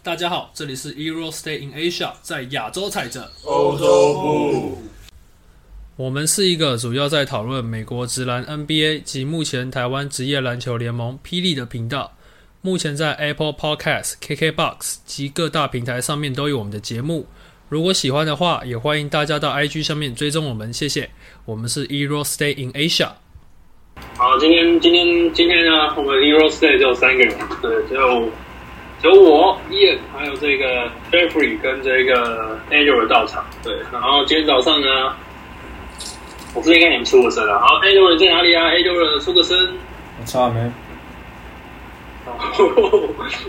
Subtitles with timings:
[0.00, 3.28] 大家好，这里是 Euro Stay in Asia，在亚洲踩着。
[3.44, 4.78] 欧洲步，
[5.96, 12.12] 我们是一个主要在讨论美国职篮 NBA 及目前台湾职业篮球联盟霹雳的频道。
[12.60, 17.26] 目前在 Apple Podcast、KKBox 及各大平台上面都有我们的节目。
[17.68, 21.10] 如果喜欢的话，也欢迎大家到 IG 上面追踪我们，谢谢。
[21.44, 23.10] 我们是 Euro Stay in Asia。
[24.16, 28.30] 好，今天今天今天呢，我们 Euro Stay 只有三个人，对，只有
[29.00, 33.74] 只有我 Ian，还有这个 Jeffrey 跟这个 Angel 到场，对。
[33.92, 35.12] 然后今天早上呢，
[36.54, 37.58] 我是应该你们出个声了。
[37.60, 39.56] 好你在哪里啊？Angel 出个声。
[40.20, 40.60] 我操没？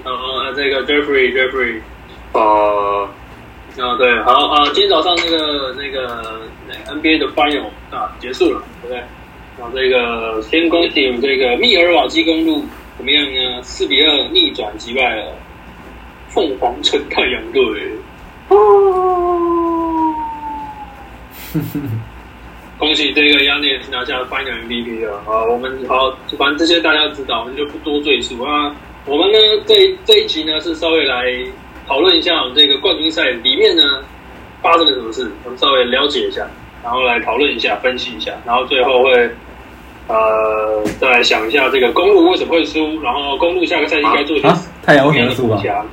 [0.05, 1.81] 然后这个 Jeffrey Jeffrey，
[2.31, 3.09] 呃，
[3.77, 6.23] 啊对，好啊，今天早上那个那个
[6.87, 8.97] NBA 的 Final 啊结束了，对不对？
[9.57, 12.63] 然后这个先恭喜我们这个密尔瓦基公路
[12.99, 13.63] 怎么样呢？
[13.63, 15.33] 四比二逆转击败了
[16.27, 17.63] 凤凰城太阳队。
[18.49, 20.13] 哦，
[22.77, 25.23] 恭喜这个亚内斯拿下 Final MVP 了。
[25.25, 28.75] 好，我们好，反正这些大家知道，我们就不多赘述啊。
[29.05, 31.33] 我们呢，这这一集呢是稍微来
[31.87, 34.03] 讨论一下我们这个冠军赛里面呢
[34.61, 36.45] 发生了什么事，我们稍微了解一下，
[36.83, 39.31] 然后来讨论一下、分析一下，然后最后会
[40.09, 45.85] 呃再来想一下这个公路为什么会输，然后公路下个赛季该做些啊太阳为什么的输啊。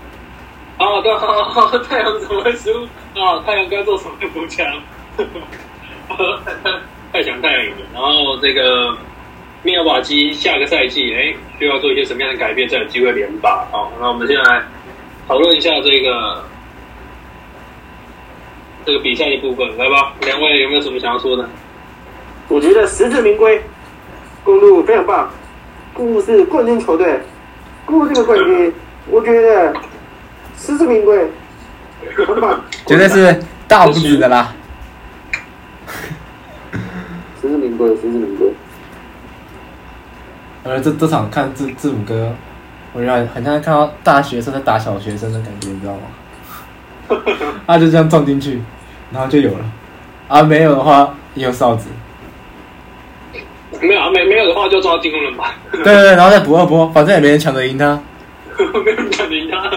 [0.78, 2.70] 啊，对，好好好太阳怎么会输
[3.14, 3.42] 啊？
[3.46, 4.66] 太阳该做什么补强？
[7.12, 8.94] 太强太阳赢了，然后这个
[9.62, 13.66] 密尔瓦基下个赛季，哎，需要做一些什么样的改变，才有机会连霸？
[13.70, 14.62] 好，那我们现在来
[15.26, 16.44] 讨论一下这个
[18.84, 21.48] 这个比赛的部分，来吧，两位有没有什么想要说的？
[22.48, 23.60] 我觉得实至名归，
[24.46, 25.28] 公路非常棒，
[25.92, 27.20] 公路是冠军球队，
[27.84, 28.72] 公路这个冠军，
[29.10, 29.74] 我觉得
[30.56, 31.28] 实至名归，
[32.24, 34.54] 很棒，绝对是大不止的啦。
[37.42, 38.52] 实至名归，实至名归。
[40.62, 42.32] 呃，这这场看字字母哥，
[42.92, 46.02] 我觉得很像看到大学生在打小学生的感觉，你知道吗？
[47.66, 48.62] 他就这样撞进去，
[49.10, 49.64] 然后就有了。
[50.28, 51.88] 啊，没有的话也有哨子。
[53.80, 58.00] 没有啊，没没有的话就抓进攻人吧， 对对对，然后再补二波，反正也没人抢得赢他。
[58.58, 59.70] 没有人抢赢他。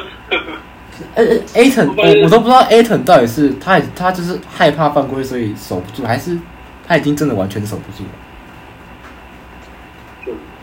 [1.16, 6.38] 呃呃，Aton，我我都不知道 Aton 到底是他他就是害怕犯规，所以守不住，还是
[6.88, 8.10] 他已经真的完全守不住了。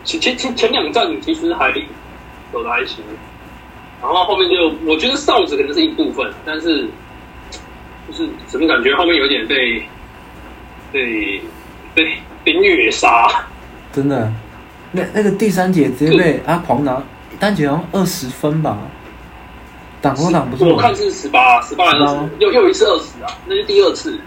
[0.04, 1.72] 前前前前两站其实还
[2.52, 3.02] 走的还行，
[4.00, 6.86] 然后后面就我觉得哨子可能是一部分，但是
[8.08, 9.82] 就是怎么感觉后面有点被
[10.92, 11.42] 被
[11.96, 13.26] 被被虐杀，
[13.90, 14.30] 真的，
[14.92, 17.02] 那那个第三节直接被他狂拿，
[17.40, 18.76] 单节好像二十分吧，
[20.02, 20.68] 挡都挡不住。
[20.68, 24.20] 我，看是十八十八还是二十，又又一次二十啊，那是第二次，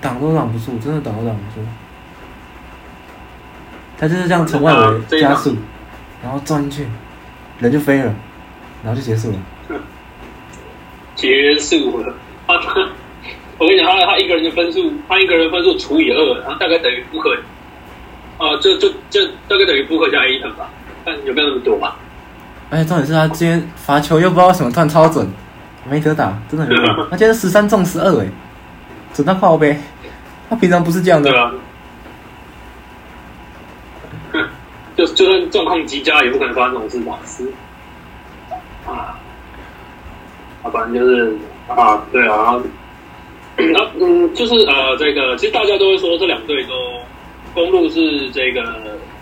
[0.00, 1.64] 挡都挡不住，真的挡都挡不住。
[3.96, 5.56] 他就是这样从外围加速，
[6.20, 6.88] 然后撞进去，
[7.60, 8.12] 人就飞了，
[8.82, 9.36] 然后就结束了。
[11.14, 12.12] 结束了。
[13.58, 17.36] 我跟你讲，他他一个人的分数，他一个人分数除以二，然后大概等于布克，
[18.38, 20.68] 啊，就就就大概等于布克加一等吧，
[21.04, 21.96] 但有没有那么多啊？
[22.70, 25.28] 而且重点是他今天罚球又不知道什么突然超准，
[25.88, 26.94] 没得打，真的没得打。
[27.10, 28.26] 他今天十三中十二哎，
[29.12, 29.80] 准到靠呗。
[30.50, 31.38] 他平常不是这样的对。
[31.38, 31.52] 啊，
[34.96, 37.18] 就就算状况极佳，也不可能发生这种事吧？
[37.24, 37.52] 是
[38.86, 39.16] 啊，
[40.62, 41.36] 啊，反正就是
[41.68, 42.60] 啊，对啊，然后
[43.56, 46.72] 那嗯，就是呃，这个其实大家都会说这两队都
[47.54, 48.62] 公路是这个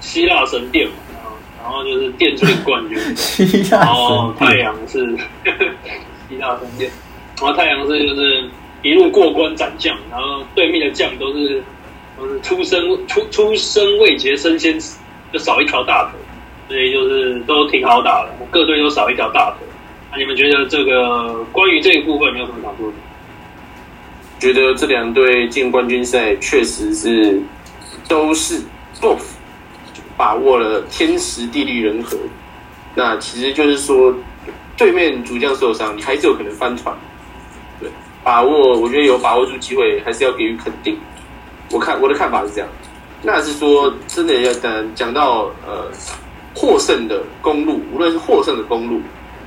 [0.00, 5.06] 希腊神殿嘛，啊然后就是殿出冠军， 希腊然后神，太阳是
[6.28, 6.90] 希腊神殿，
[7.40, 8.44] 然后太阳是就是
[8.82, 11.62] 一路过关斩将，然后对面的将都是
[12.18, 14.98] 都是出生出出生未捷身先死，
[15.32, 16.12] 就少一条大腿，
[16.68, 19.66] 所以就是都挺好打的，各队都少一条大腿。
[20.10, 22.94] 那你们觉得这个关于这一部分有没有什么想说的？
[24.42, 27.40] 觉得这两队进冠军赛确实是
[28.08, 28.60] 都是
[29.00, 29.22] both
[30.16, 32.18] 把握了天时地利人和。
[32.92, 34.12] 那其实就是说，
[34.76, 36.92] 对面主将受伤，你还是有可能翻船。
[37.78, 37.88] 对，
[38.24, 40.98] 把握，我觉得有把握住机会，还是要给予肯定。
[41.70, 42.68] 我看我的看法是这样，
[43.22, 45.88] 那是说真的要等讲到呃
[46.52, 49.00] 获胜的公路，无论是获胜的公路，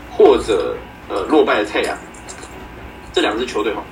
[0.09, 0.73] 或者
[1.09, 1.97] 呃落败的太阳，
[3.11, 3.83] 这两支球队哈，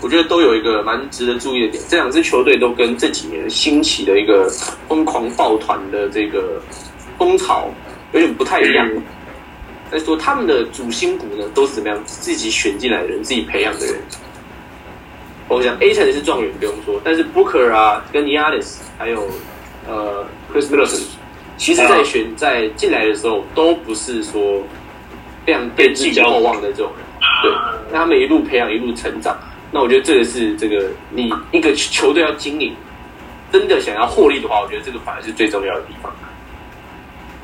[0.00, 4.48] 我觉得都有一个蛮值得注意的点，这两支球队都跟这几年兴起的一个
[4.88, 6.62] 疯狂抱团的这个
[7.18, 7.68] 风潮
[8.12, 8.88] 有点不太一样。
[9.90, 13.96] 再说他们的主心骨呢，都是怎么样自己选进来的人，自己培养的人。
[15.48, 19.26] 我想 A 城是状元不用说，但是 Booker 啊，跟 Yanis 还有
[19.88, 21.06] 呃 Chris Middleton，
[21.56, 24.62] 其实在选在进来的时候都不是说
[25.46, 27.04] 非常被寄予厚望的这种人，
[27.42, 27.52] 对，
[27.90, 29.34] 那他们一路培养一路成长，
[29.70, 32.74] 那我觉得这个是这个你一个球队要经营，
[33.52, 36.12] 真的想要获利的话，我觉得这个反而是最重要的地方。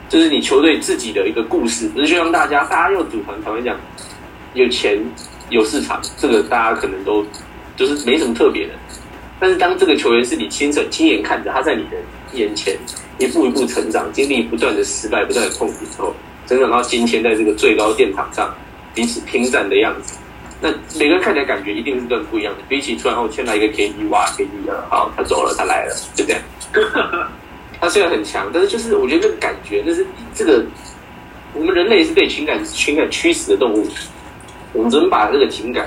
[0.09, 3.76] 就是你球队自己的一个故事，不是就像大家大家用组团，坦白讲，
[4.53, 5.03] 有钱
[5.49, 7.26] 有市场，这个大家可能都
[7.76, 8.73] 就是没什么特别的。
[9.41, 11.97] 但是当这个球员是你亲手亲眼看着他在你的
[12.32, 12.76] 眼前
[13.19, 16.15] 一步一步成长，经历不断的失败、不断的痛苦之后，
[16.47, 18.55] 成长到今天在这个最高殿堂上
[18.94, 20.15] 彼此拼战的样子，
[20.64, 22.62] 那每个人看起来感觉一定是更不一样的。
[22.66, 26.43] 比起突然后签到一个 KD，哇，KD 了，好，他走了，他来了，就这样。
[27.78, 30.64] 他虽然很强，但是就是我觉得那个感觉，那是这个
[31.52, 33.87] 我们人类是被情感情感驱使的动物，
[34.72, 35.87] 我们只能把这个情感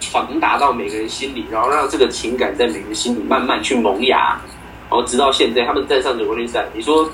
[0.00, 4.40] 传达到每个人心里，然后让这个情感在每个人心里慢慢去萌芽，
[4.88, 6.64] 然后直到现在他们站上总冠军赛。
[6.72, 7.06] 你说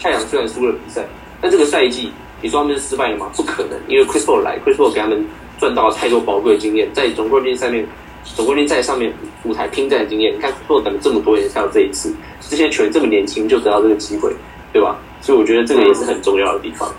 [0.00, 1.04] 太阳虽然输了比赛，
[1.42, 2.10] 但这个赛季
[2.40, 3.30] 你说他们是失败了吗？
[3.36, 5.22] 不可能，因为 Chris Paul 来，Chris Paul 给他们
[5.60, 7.86] 赚到了太多宝贵的经验，在总冠军上面
[8.24, 9.12] 总冠军赛上面
[9.44, 10.34] 舞台拼战的经验。
[10.34, 14.34] 你看 Paul 等了这么多年才有这一次，这些球员这么年轻就得到这个机会，
[14.72, 14.96] 对吧？
[15.20, 16.90] 所以我觉得这个也是很重要的地方。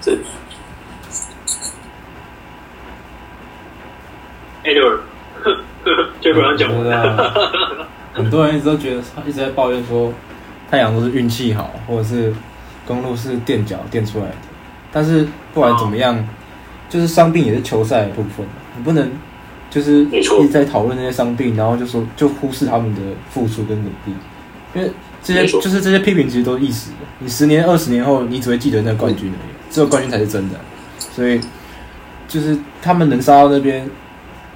[0.00, 0.16] 这
[4.64, 5.00] Edward，
[6.22, 10.10] 就不让讲完我觉得 很多人一直都觉得一直在抱怨说
[10.70, 12.32] 太阳都是运气好，或者是
[12.86, 14.36] 公路是垫脚垫出来的。
[14.90, 16.26] 但是不管怎么样，
[16.94, 18.46] 就是伤病也是球赛的部分，
[18.76, 19.10] 你不能
[19.68, 24.14] 就是一直在讨论那些伤病，然后就说就忽视他们的付出跟努力，
[24.76, 24.88] 因为
[25.20, 26.96] 这些就是这些批评其实都是一时的。
[27.18, 30.60] 你十年、二十年后，你只会记得那个冠军而已，只有冠军才是真的。
[31.00, 31.40] 所以
[32.28, 33.90] 就是他们能杀到那边，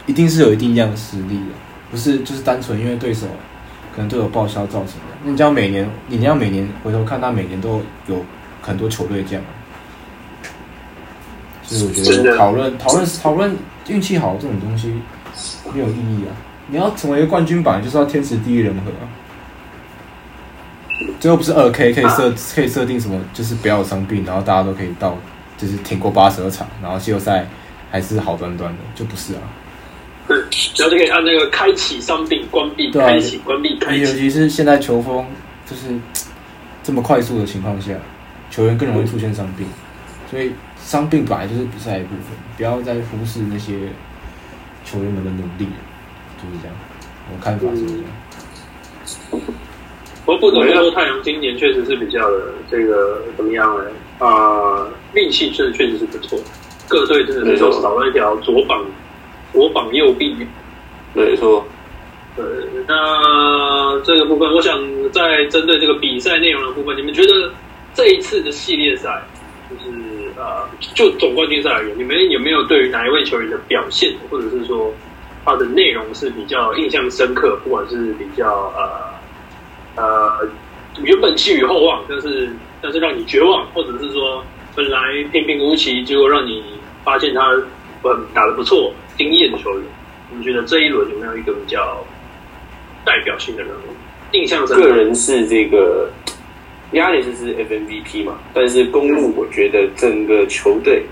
[0.07, 1.57] 一定是有一定量的实力的，
[1.91, 3.27] 不是就是单纯因为对手
[3.97, 5.19] 可能都有报销造成的。
[5.25, 8.25] 那你这样每年，你这样每年回头看，他每年都有
[8.63, 9.45] 很多球队这样。
[11.69, 13.57] 所以我觉得讨论讨论讨论
[13.89, 14.95] 运气好这种东西
[15.73, 16.33] 没有意义啊！
[16.69, 19.05] 你要成为一个冠军，本来就是要天时地利人和啊。
[21.21, 25.17] 最后不是二 K 可以设可以设定什么，就是不要有伤病，然后大家都可以到
[25.57, 27.47] 就是挺过八十二场，然后季后赛
[27.91, 29.41] 还是好端端的，就不是啊。
[30.29, 34.07] 然后就可以按那个开启伤病、关闭、对啊开启、关闭、开尤。
[34.07, 35.25] 其是现在球风
[35.65, 35.83] 就是
[36.83, 37.93] 这么快速的情况下，
[38.51, 39.67] 球员更容易出现伤病，
[40.31, 40.53] 所以
[40.89, 43.75] 伤病本来就是比赛的一部分，不要再忽视那些
[44.87, 45.69] 球员们的努力，
[46.39, 46.75] 就是这样。
[47.31, 48.05] 我看法是这样。
[50.25, 53.85] 不过不得不说，太阳今年确实是比较的这个怎么样呢？
[54.19, 56.41] 啊、运气确实确实是不错，
[56.89, 58.83] 各队真的是都少了一条左膀
[59.53, 60.35] 左膀右臂。
[61.13, 61.67] 没错，
[62.37, 62.45] 呃，
[62.87, 64.81] 那这个部分，我想
[65.13, 67.53] 在针对这个比赛内容的部分，你们觉得
[67.93, 69.23] 这一次的系列赛，
[69.69, 70.08] 就是呃，
[70.95, 74.93] 就总冠军赛而言，你们有没有对于哪一位球员的表现，或者是说
[75.45, 80.49] 他的内容是比较印象深刻，不管是比较呃呃
[81.03, 82.49] 原本寄予厚望，但是
[82.81, 84.45] 但是让你绝望，或者是说
[84.77, 85.01] 本来
[85.33, 86.63] 平平无奇，结果让你
[87.05, 87.41] 发现他
[88.33, 89.83] 打得不错，惊艳的球员？
[90.31, 92.05] 你觉得这一轮有没有一个比较
[93.05, 93.95] 代表性的人物？
[94.33, 96.11] 印象深刻个人是这个
[96.93, 101.03] 亚里斯是 FMVP 嘛，但是公路我觉得整个球队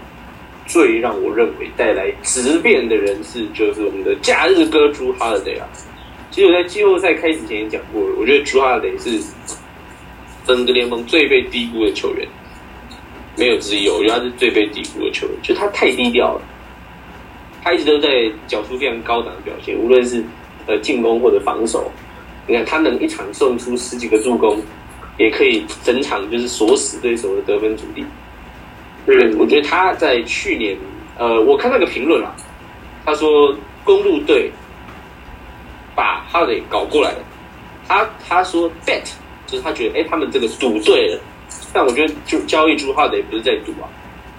[0.66, 5.68] 最让我认为带来质变的人是就是我们的假日哥朱哈勒德啊。
[6.30, 9.20] 其实我在季后赛开始前也讲过了，我觉得朱哈勒德是
[10.46, 12.26] 整个联盟最被低估的球员，
[13.36, 13.88] 没有之一。
[13.88, 16.42] 我觉得他是最被低估的球员，就他太低调了。
[17.62, 18.08] 他一直都在
[18.46, 20.22] 缴出非常高档的表现，无论是
[20.66, 21.90] 呃进攻或者防守。
[22.46, 24.60] 你看他能一场送出十几个助攻，
[25.18, 28.04] 也可以整场就是锁死对手的得分主力。
[29.06, 30.76] 对，我觉得他在去年，
[31.16, 32.34] 呃，我看那个评论啊，
[33.04, 34.50] 他说公路队
[35.94, 37.18] 把哈雷搞过来了，
[37.86, 39.04] 他他说 bet
[39.46, 41.20] 就是他觉得哎、他们这个赌对了，
[41.72, 43.86] 但我觉得就交易出哈雷不是在赌啊，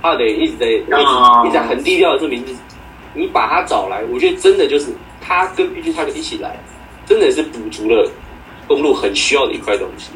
[0.01, 1.45] 哈雷一直在一直啊。
[1.47, 2.59] 一直很低调的证明自己，
[3.13, 4.91] 你把他找来，我觉得真的就是
[5.21, 6.59] 他跟 B G 他们一起来，
[7.05, 8.11] 真的是补足了
[8.67, 10.11] 公路很需要的一块东西。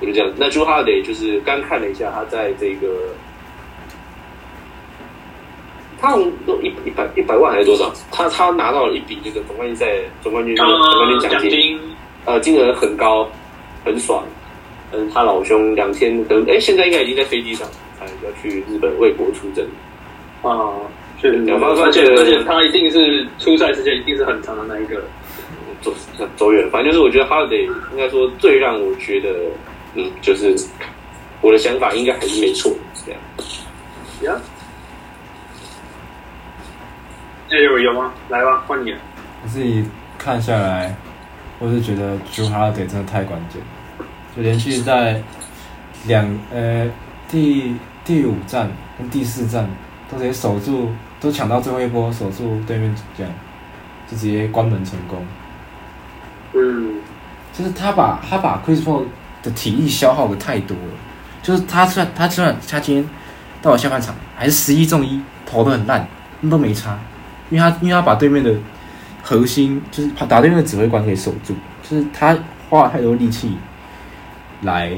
[0.00, 2.86] 我就这样，那朱哈雷就是刚看了一下，他在这个，
[6.00, 7.92] 他好像都一一百一百万还是多少？
[8.12, 9.86] 他他拿到了一笔这个总冠军赛
[10.22, 11.80] 总冠军总冠军啊，奖金，
[12.24, 13.28] 呃，金额很高，
[13.84, 14.24] 很爽。
[14.92, 17.68] 嗯，他老兄两天可能哎，现在应该已经在飞机上，
[18.00, 19.66] 哎，要去日本为国出征。
[20.42, 20.72] 啊，
[21.20, 25.02] 确实，两方而且而且他一定是出赛时间一定是很长的那一个。
[25.80, 25.94] 走
[26.36, 27.62] 走远，反正就是我觉得 Holiday
[27.92, 29.32] 应该说最让我觉得，
[29.94, 30.54] 嗯，就是
[31.40, 32.72] 我的想法应该还是没错，
[33.04, 33.20] 这样。
[34.22, 34.40] 呀，
[37.48, 38.12] 这有有吗？
[38.28, 38.92] 来吧，换你。
[39.42, 39.84] 我自己
[40.18, 40.94] 看下来，
[41.58, 45.22] 我是觉得 Drew Holiday 真的太关键了，就连续在
[46.06, 46.90] 两呃
[47.28, 49.68] 第第五站跟第四站
[50.10, 50.90] 都直接守住，
[51.20, 53.32] 都抢到最后一波，守住对面这样，
[54.10, 55.24] 就直接关门成功。
[56.54, 57.00] 嗯，
[57.52, 59.04] 就是他把他把 Chris Paul
[59.50, 60.94] 体力消耗的太多了，
[61.42, 63.08] 就是他算他算他今天
[63.62, 66.06] 到了下半场还是十一中一，投的很烂，
[66.40, 66.98] 那都没差，
[67.50, 68.54] 因为他因为他把对面的
[69.22, 72.36] 核心就是打对面的指挥官给守住，就是他
[72.68, 73.56] 花了太多力气
[74.62, 74.92] 来，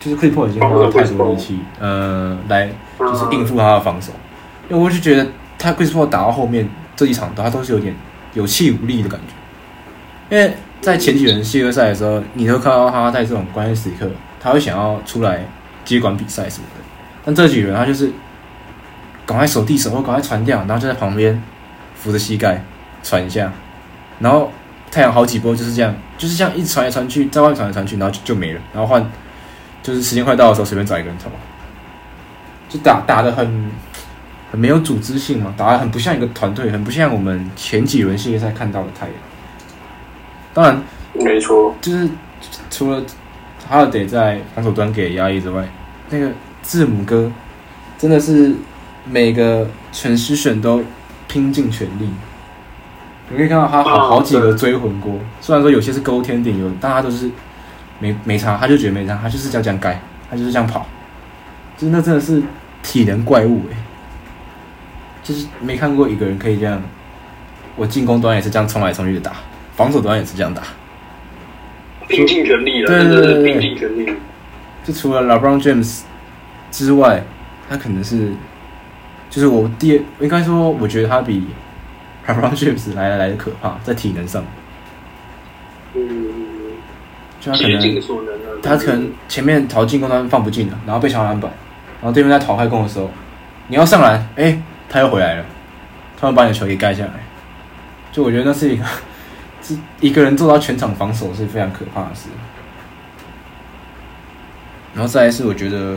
[0.00, 4.12] 就是 Chris Paul 已经花了太多力气，呃，来就是应付他的防守，
[4.68, 5.26] 因为我就觉得
[5.58, 7.94] 他 Chris Paul 打到后面这一场他都是有点
[8.34, 9.34] 有气无力的感觉。
[10.30, 14.10] 因为在前几轮系列赛的时候，你都看到他在这种关键时刻，
[14.40, 15.46] 他会想要出来
[15.84, 16.84] 接管比赛什么的。
[17.24, 18.10] 但这几轮他就是
[19.24, 21.40] 赶快守地守或赶快传掉，然后就在旁边
[21.94, 22.64] 扶着膝盖
[23.04, 23.52] 传一下，
[24.18, 24.50] 然后
[24.90, 29.08] 太阳好几波就是这样，就是这样一直传来传去，在外传来传去，然后就就没了，然后换
[29.84, 31.30] 就是时间快到的时候随便找一个人投，
[32.68, 33.70] 就打打的很
[34.50, 39.14] 很没有组织性嘛，打的很不像一个团队，很不像我们前几轮系列赛看到的太阳。
[40.54, 40.82] 当然，
[41.14, 42.08] 没错，就是
[42.70, 43.02] 除了
[43.68, 45.66] 哈尔得在防守端给压力之外，
[46.10, 46.30] 那个
[46.62, 47.30] 字母哥
[47.98, 48.54] 真的是
[49.04, 50.82] 每个全失选都
[51.26, 52.08] 拼尽全力。
[53.30, 57.30] 你可以看到他好好几个追魂锅，虽然说有些是勾天顶，有但他都是
[57.98, 59.98] 没没差，他就觉得没差，他就是这样这样盖，
[60.30, 60.86] 他就是这样跑，
[61.78, 62.42] 就是那真的是
[62.82, 63.76] 体能怪物诶、
[65.22, 66.82] 就是没看过一个人可以这样，
[67.74, 69.32] 我进攻端也是这样冲来冲去的打。
[69.74, 70.62] 防守端也是这样打，
[72.08, 74.12] 拼尽全力了，对对对拼尽全力。
[74.84, 76.00] 就除了 LeBron James
[76.70, 77.22] 之外，
[77.68, 78.32] 他可能是，
[79.30, 79.88] 就是我第
[80.20, 81.46] 应该说，我觉得他比
[82.26, 84.44] LeBron James 来的来的可怕，在体能上，
[85.94, 86.26] 嗯，
[87.40, 88.02] 就他可能。
[88.64, 91.50] 他可能前面逃进攻端放不进了，然后被抢篮板，
[92.00, 93.10] 然后对面在逃开攻的时候，
[93.66, 95.44] 你要上篮，哎、他又回来了，
[96.16, 97.10] 突然把你的球给盖下来，
[98.12, 98.84] 就我觉得那是一个，
[99.62, 102.28] 是一个人做到全场防守是非常可怕的事。
[104.94, 105.96] 然后再来是我觉得，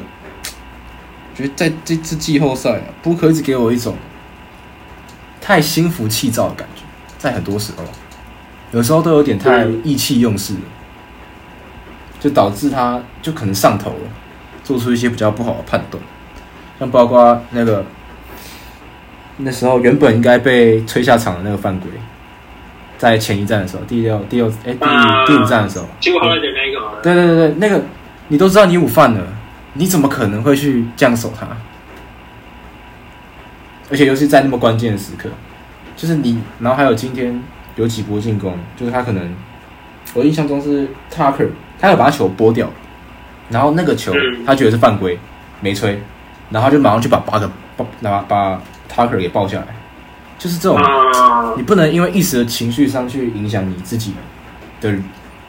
[1.35, 3.97] 觉得在这次季后赛啊，布克一直给我一种
[5.41, 6.83] 太心浮气躁的感觉，
[7.17, 7.83] 在很多时候，
[8.71, 10.59] 有时候都有点太意气用事了，
[12.21, 14.09] 就导致他就可能上头了，
[14.63, 16.01] 做出一些比较不好的判断，
[16.79, 17.85] 像包括那个
[19.37, 21.89] 那时候原本应该被吹下场的那个犯规，
[22.97, 27.81] 在前一站的时候，第六第六哎第五第五站的时候，结果他的那一个，对对对对，那个
[28.29, 29.21] 你都知道你午饭了，
[29.73, 31.47] 你怎么可能会去这样守他？
[33.91, 35.29] 而且尤其在那么关键的时刻，
[35.95, 37.39] 就是你，然后还有今天
[37.75, 39.35] 有几波进攻，就是他可能
[40.13, 41.49] 我印象中是 Tucker，
[41.79, 42.67] 他有把他球拨掉，
[43.49, 44.43] 然后那个球嗯。
[44.45, 45.19] 他觉得是犯规，
[45.61, 46.01] 没吹，
[46.49, 47.47] 然后他就马上去把八个
[47.77, 48.61] 把把把
[48.91, 49.67] Tucker 给抱下来，
[50.37, 50.77] 就是这种。
[50.77, 54.13] 啊你，不能因为一时的情绪上去影响你自己
[54.81, 54.93] 的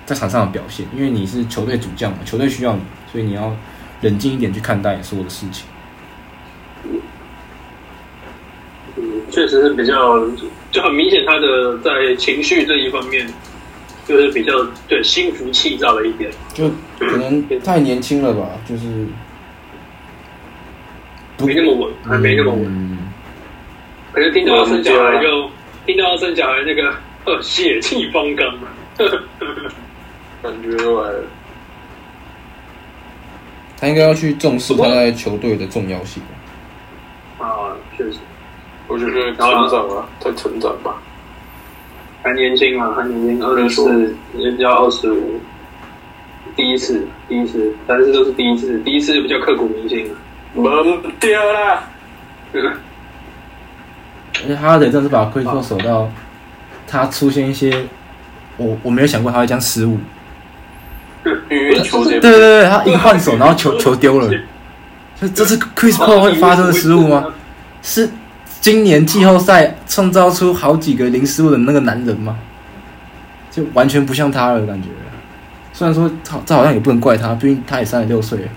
[0.04, 3.56] 在场上的表现，因为你是球队主将嘛，球队需要你，所以你要
[4.02, 5.66] 冷静一点去看待所有的事情。
[6.84, 7.00] 嗯，
[9.30, 10.20] 确实是比较，
[10.70, 13.26] 就很明显他的在情绪这一方面，
[14.06, 14.52] 就是比较
[14.86, 16.30] 对心浮气躁了一点。
[16.54, 19.06] 就可能太年轻了吧，就是
[21.36, 22.64] 不没那么稳，还没那么稳。
[22.64, 22.98] 嗯
[24.16, 25.50] 可是听到要生小孩就
[25.84, 26.90] 听到要生小孩那个
[27.26, 28.68] 呃血气方刚嘛。
[30.42, 31.22] 感觉都来了。
[33.78, 36.22] 他应该要去重视他在球队的重要性。
[37.38, 38.18] 啊，确实
[38.88, 40.96] 我觉得成长啊，在成长吧。
[42.22, 45.38] 还年轻嘛，还年轻，二十四，人家二十五，
[46.56, 50.16] 第一次，第一次，但是都是第一次，第一次比较刻骨铭心啊。
[50.56, 51.84] 懵掉啦！
[54.34, 56.10] 而且哈德真的是把龟缩守到
[56.86, 57.86] 他出现一些
[58.56, 59.98] 我我没有想过他会这样失误。
[61.22, 61.34] 对
[62.20, 64.30] 对对，他一个换手，然后球球丢了。
[65.20, 67.26] 这这是 Chris Paul 会发生的失误吗？
[67.82, 68.08] 是
[68.60, 72.38] 今年季后赛创造出好几个零失误的那个男人吗？
[73.50, 74.88] 就完全不像他了，感觉。
[75.72, 78.48] 虽然说这这好像也不能怪他，毕竟他也三十六岁了。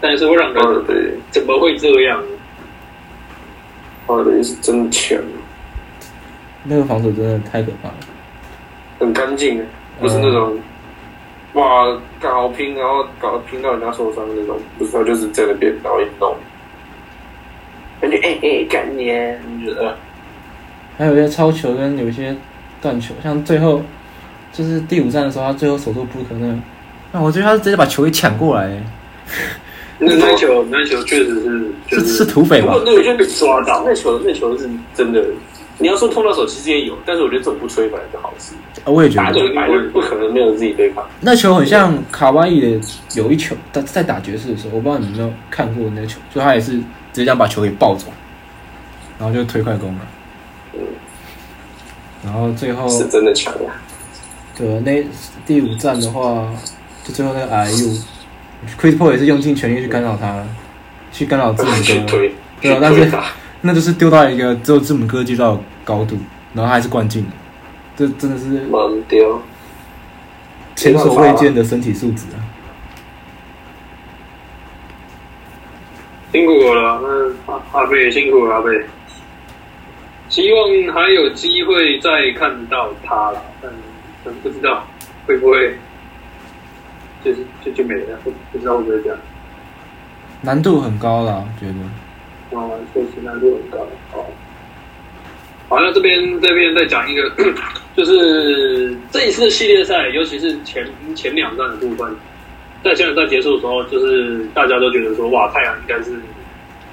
[0.00, 2.20] 但是会让花人对，怎么会这样？
[4.06, 5.18] 花莲是真的强，
[6.64, 7.94] 那个防守真的太可怕了。
[8.98, 9.64] 很干净，
[10.00, 10.58] 不是那种。
[11.54, 11.84] 哇，
[12.20, 16.36] 干好拼，然后搞拼到人家受伤那种，不是他就是在那边然后一弄，
[18.00, 19.06] 感觉哎哎干你，
[19.64, 19.96] 觉得
[20.96, 22.36] 还有一些超球跟有一些
[22.80, 23.82] 断球，像最后
[24.52, 26.54] 就是第五站的时候，他最后守住布克那个，
[27.10, 28.82] 那我觉得他是直接把球给抢过来，欸
[30.00, 32.82] 那那球那球确实是就是是土匪吧不过？
[32.86, 35.24] 那个就被抓到那球那球是真的。
[35.82, 38.52] 你要说碰到手，其实也有，但是我觉得这种不吹反而是好事。
[38.84, 41.02] 啊我也觉得不可能没有自己对抗。
[41.20, 42.80] 那球很像卡哇伊的
[43.14, 46.82] 有一球，他在打爵士的时候，我不知道你们有没有看过那个球，就他也是直
[47.14, 48.08] 接这样把球给抱走，
[49.18, 50.00] 然后就推快攻了。
[50.74, 50.80] 嗯，
[52.24, 53.80] 然后最后是真的强啊！
[54.58, 55.02] 对啊那
[55.46, 56.52] 第五站的话，
[57.04, 57.46] 就最后那个
[58.66, 60.44] IU，Chris Paul 也是用尽全力去干扰他，
[61.12, 61.70] 去干扰字母
[62.06, 63.10] 哥，对啊但是
[63.62, 66.16] 那就是丢到一个只有字母哥接到的高度，
[66.54, 67.30] 然后他还是灌进的，
[67.96, 69.42] 这真的是蛮屌。
[70.76, 72.40] 前所未见的身体素质啊！
[76.32, 78.70] 辛苦我了，那阿阿贝也辛苦了，阿贝。
[80.30, 83.70] 希望还有机会再看到他了，但
[84.24, 84.86] 但不知道
[85.26, 85.76] 会不会
[87.24, 89.18] 就是就就没了，不不知道会不会这样。
[90.42, 91.78] 难度很高了，我觉得。
[92.58, 93.86] 哦，确实难度很高。
[94.12, 94.24] 哦，
[95.68, 97.30] 好，那这边这边再讲一个，
[97.96, 102.12] 就是这一次系列赛，尤其是前前两站的部分，
[102.82, 106.12] 在前两站结束的时候，就是大家都觉得说，哇，太阳应该是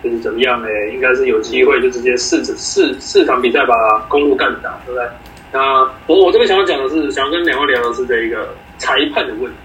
[0.03, 3.73] 就是怎么样哎、应该是有机会就直接四四四场比赛把
[4.07, 5.07] 公路干倒，对不对？
[5.51, 9.57] 那我我这边想要讲的是，想要跟两位聊的是这一个裁判的问题，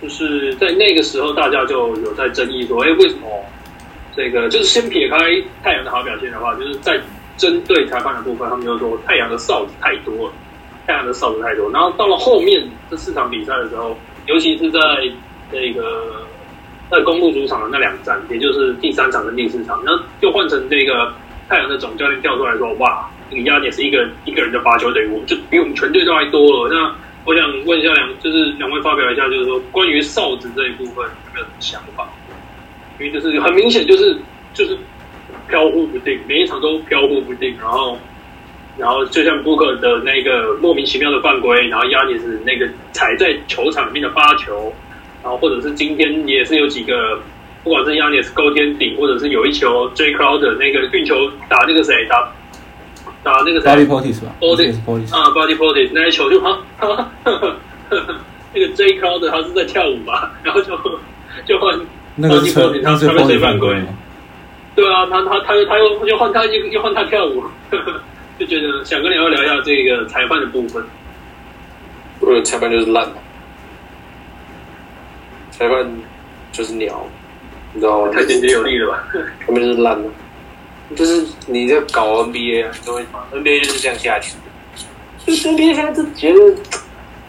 [0.00, 3.44] 就是在那个时候大家就有在争议说，哎、为什么？
[4.16, 5.16] 这个就是先撇开
[5.62, 7.00] 太阳的好表现的话，就是在
[7.36, 10.32] 针对裁判的部分，他们就说太阳的哨子太多了，
[10.88, 11.70] 太阳的哨子太多。
[11.70, 13.96] 然后到了后面这四场比赛的时候，
[14.26, 14.80] 尤其是在
[15.52, 16.26] 这个
[16.90, 21.12] 在公路主场的那两站，也就是第三场跟第四场，然后就换成这个
[21.48, 26.92] 太阳的总教练跳出来说：“哇，这个压点是一个一个人的罚球等于我就比我们全队都还多了。”那
[27.28, 32.08] 我想问一下两，就是两位发表一下，就是说关于哨子这一部分有没有什么想法？
[32.98, 34.16] 因为就是很明显就是
[34.54, 34.74] 就是
[35.46, 37.98] 飘忽不定，每一场都飘忽不定，然后
[38.78, 44.72] 然后就像布克的那个莫名其妙的犯规，然后亚尼斯那个踩在球场里面的发球，
[45.22, 47.20] 然后或者是今天也是有几个，
[47.62, 52.32] 不管是亚尼斯勾天顶，或者是有一球 J Crowder 那个运球打那个谁打
[53.22, 57.56] 打那个 Body 谁 Portis 是 Portis，啊 Body Portis 那一球就哈哈哈哈
[58.54, 60.76] 那个 J Crowder 他是在跳舞吧， 然后就
[61.46, 61.78] 就换。
[62.20, 63.88] 那个是吹 Body Portis 他是他被谁犯规犯规吗？
[64.74, 67.42] 对啊，他他他又他又又换他又又换他跳舞，
[68.38, 70.82] 就觉得想跟两位聊一下这个裁判的部分。
[72.20, 73.06] 我觉得裁判就是烂，
[75.50, 75.84] 裁判
[76.52, 77.04] 就是鸟，
[77.72, 78.12] 你知道吗？
[78.12, 79.04] 太简洁有力了吧？
[79.46, 80.10] 他们就是烂了，
[80.96, 84.34] 就是你在搞 NBA 啊，都会嘛，NBA 就是这样下去，
[85.26, 86.56] 就是 NBA 现在就觉得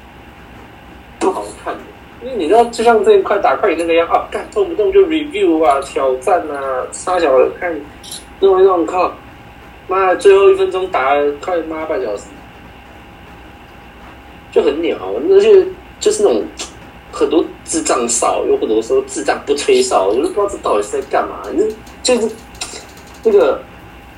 [1.19, 1.75] 不好看，
[2.23, 7.77] 因为你知道，就像这一块打快艇那个样啊，干动不动就 review 啊、挑战啊、杀小的看，
[8.39, 9.13] 弄一弄靠，
[9.87, 12.23] 妈的最后一分钟打了快妈半小时，
[14.51, 14.97] 就很鸟，
[15.29, 15.65] 而且
[15.99, 16.43] 就是那种
[17.11, 21.41] 很多智障哨，又或者说智障不吹哨，我就不知道这到底是在干嘛。
[21.51, 22.29] 你就是
[23.23, 23.61] 那个，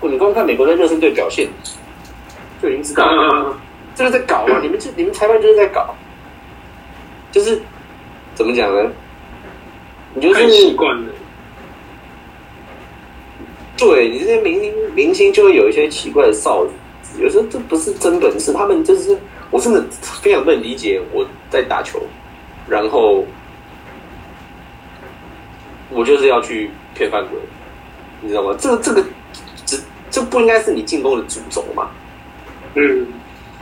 [0.01, 1.47] 你光看美国的热身队表现，
[2.61, 3.57] 就已经知道了，
[3.95, 4.59] 这个在搞嘛。
[4.63, 5.95] 你们这你们裁判就是在搞，
[7.31, 7.61] 就是
[8.35, 8.91] 怎么讲呢？
[10.13, 11.13] 你就是习是惯了，
[13.77, 16.73] 对你这些明星明星就会有一些奇怪的哨子，
[17.21, 19.17] 有时候这不是真本事，他们就是
[19.49, 19.81] 我真的
[20.21, 22.01] 非常不能理解我在打球，
[22.67, 23.23] 然后
[25.89, 27.39] 我就是要去骗犯规，
[28.21, 28.55] 你知道吗？
[28.57, 29.03] 这个这个
[29.65, 29.77] 这
[30.09, 31.89] 这不应该是你进攻的主轴嘛？
[32.75, 33.05] 嗯，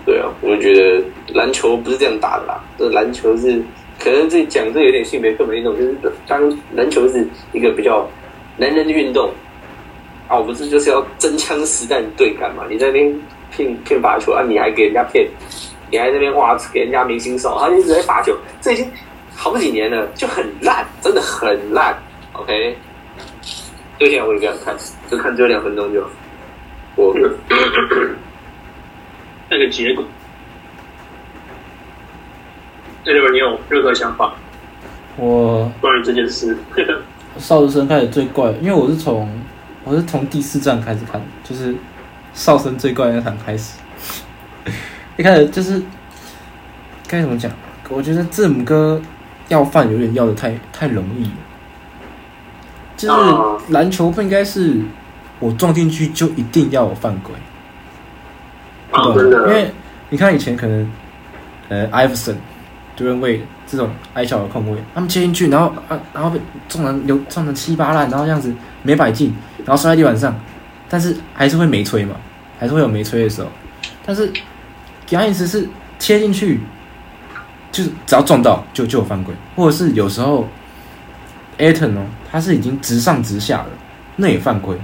[0.05, 3.61] 对啊，我就觉得篮球不是这样打的啦，这篮球是
[3.99, 5.95] 可能这讲这有点性别刻板印象，就是
[6.27, 8.07] 当篮球是一个比较
[8.57, 9.31] 男人的运动
[10.27, 12.63] 啊，我不是就是要真枪实弹对干嘛？
[12.69, 15.27] 你在那边骗骗罚球啊，你还给人家骗，
[15.89, 18.87] 你还在那边哇给人家明星手，他一直在罚球，这已经
[19.35, 21.97] 好几年了，就很烂，真的很烂。
[22.33, 22.77] OK，
[23.99, 24.75] 对现在我也不想看，
[25.11, 26.09] 就看只有两分钟就好。
[26.95, 27.13] 我
[29.49, 30.03] 那个结果。
[33.05, 34.33] 那六你有任何想法
[35.15, 36.57] 我关于这件事？
[37.37, 39.29] 少生开始最怪，因为我是从
[39.83, 41.75] 我是从第四站开始看，就是
[42.33, 43.77] 少生最怪那场开始。
[45.17, 45.81] 一开始就是
[47.07, 47.51] 该怎么讲？
[47.89, 49.01] 我觉得字母哥
[49.47, 51.31] 要饭有点要的太太容易了，
[52.99, 54.75] 就是篮球不应该是
[55.39, 57.33] 我撞进去就一定要我犯规，
[58.91, 59.15] 啊，懂？
[59.15, 59.71] 因为，
[60.09, 60.91] 你看以前可能
[61.69, 62.35] 呃艾弗森、
[62.97, 69.33] 杜伦卫这种矮小的控卫，他们切进去，然后啊，然后被撞成流撞成稀巴烂，然后这样子没摆进，
[69.65, 70.37] 然后摔在地板上，
[70.89, 72.15] 但是还是会没吹嘛，
[72.59, 73.47] 还是会有没吹的时候。
[74.05, 74.29] 但是
[75.11, 75.65] 亚尼斯是
[75.99, 76.59] 切进去，
[77.71, 80.45] 就是只要撞到就就有犯规，或者是有时候
[81.67, 83.69] o n 哦，他是已经直上直下了，
[84.15, 84.77] 那也犯规，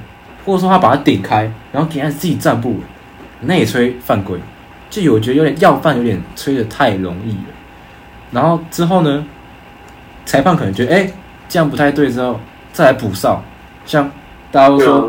[0.45, 2.79] 或者说他把他顶开，然后给他自己站不稳，
[3.41, 4.39] 那也吹犯规。
[4.89, 7.53] 就有我觉得有点要犯，有点吹的太容易了。
[8.31, 9.25] 然后之后呢，
[10.25, 11.13] 裁判可能觉得哎、诶
[11.47, 12.39] 这样不太对，之后
[12.71, 13.43] 再来补哨，
[13.85, 14.09] 像
[14.51, 15.07] 大家都说啊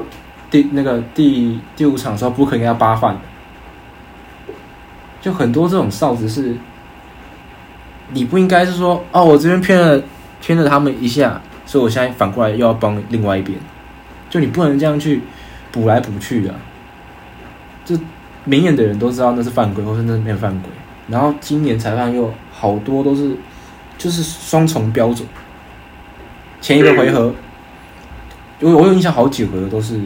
[0.50, 3.20] 第那个第第五场的时候，不可能给他八犯的，
[5.20, 6.57] 就很多这种哨子是，
[8.11, 10.02] 你不应该是说哦，我这边偏了
[10.40, 11.40] 偏了他们一下，
[11.77, 13.59] 所以我现在反过来又要帮另外一边，
[14.31, 15.21] 就你不能这样去
[15.71, 16.55] 补来补去的、
[17.85, 17.95] 就
[18.47, 20.71] 明眼的人都知道那是犯规，或是那没有犯规。
[21.09, 23.37] 然后今年裁判又好多都是
[23.99, 25.29] 就是双重标准。
[26.62, 27.35] 前一个回合，
[28.61, 30.01] 我我有印象好几回合都是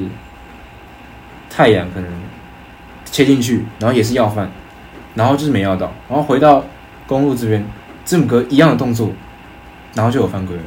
[1.49, 2.11] 太阳可能
[3.05, 4.51] 切进去，然后也是要犯，
[5.15, 6.65] 然后就是没要到，然后回到
[7.07, 7.65] 公路这边，
[8.05, 9.13] 字母哥一样的动作，
[9.95, 10.63] 然后就有犯规了。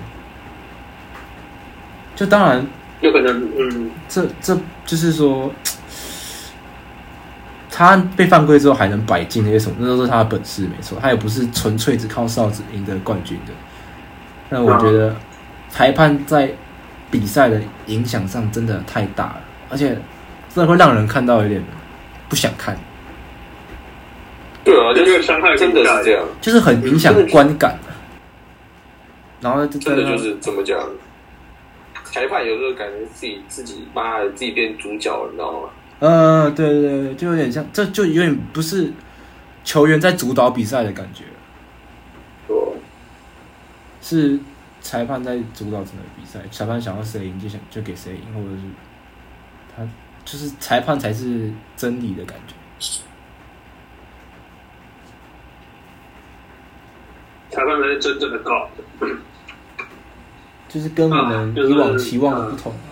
[2.16, 2.66] 就当然
[3.02, 5.52] 有可能，嗯，这这就是说，
[7.70, 10.98] 他被犯规之后还能摆进那些什么，那都是他的本事，没错。
[11.02, 13.54] 他也不是纯粹只靠哨子赢得冠军的。
[14.50, 15.16] 那我觉得
[15.70, 16.52] 裁判在
[17.10, 19.98] 比赛的影响上真的太大了，而且
[20.54, 21.64] 真的会让人看到有点
[22.30, 22.78] 不想看，
[24.64, 27.76] 对啊，就是这个伤害真的是这样，就是很影响观感。
[29.42, 30.80] 然后就真的就是怎么讲，
[32.14, 35.70] 裁判有时候感觉自己自己妈的自己变主角了，你知道吗？
[35.98, 38.94] 嗯，对对对，就有点像，这就有点不是
[39.64, 41.24] 球员在主导比赛的感觉。
[42.46, 42.76] 说
[44.00, 44.40] 是
[44.80, 48.62] 裁判在主导整个比赛，裁判想要谁赢就想就给谁赢，或者是
[49.76, 49.84] 他
[50.24, 52.54] 就是裁判才是真理的感觉。
[57.50, 58.70] 裁判才是真正的 God。
[60.74, 62.90] 就是跟我们以往期望的不同啊。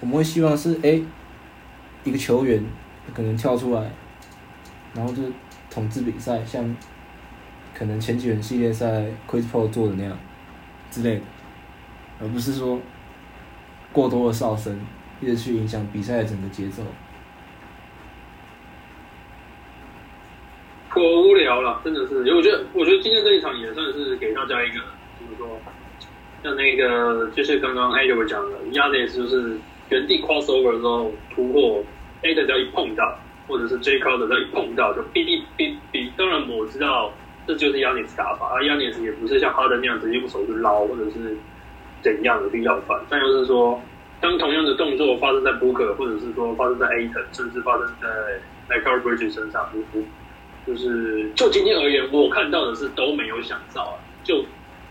[0.00, 1.04] 我们会希望是哎、诶
[2.04, 2.64] 一个球员
[3.14, 3.90] 可能跳出来，
[4.94, 5.22] 然后就
[5.70, 6.74] 统治比赛，像
[7.74, 10.16] 可能前几轮系列赛 Chris Paul 做的那样
[10.90, 11.22] 之类的，
[12.22, 12.80] 而不是说
[13.92, 14.80] 过多的哨声
[15.20, 16.82] 一直去影响比赛的整个节奏。
[20.88, 22.20] 够无聊了，真的是。
[22.20, 24.80] 因为我觉得，我觉得今天这一场也算是给大家一个
[25.18, 25.60] 怎么说，
[26.46, 31.82] 像那个就是刚刚 A 我讲的，亚内斯就是原地 crossover 的时候突破
[32.22, 36.08] A 的只要一碰到，或者是 J Crowder 只要一碰到就哔哔哔哔。
[36.16, 37.12] 当然我知道
[37.48, 41.36] 这就是亚内斯打法，啊亚内斯也不是像哈登那样直接用手去捞或者是
[42.00, 43.82] 怎样的去要饭，但又是说。
[44.18, 48.08] 当同样的动作发生在 Booker，或者是说发生在 a t o n，甚至发生在
[48.66, 50.06] Michael Bridges 身上，就是
[50.66, 53.94] 就是就今天而言，我看到的是都没有想到啊。
[54.24, 54.42] 就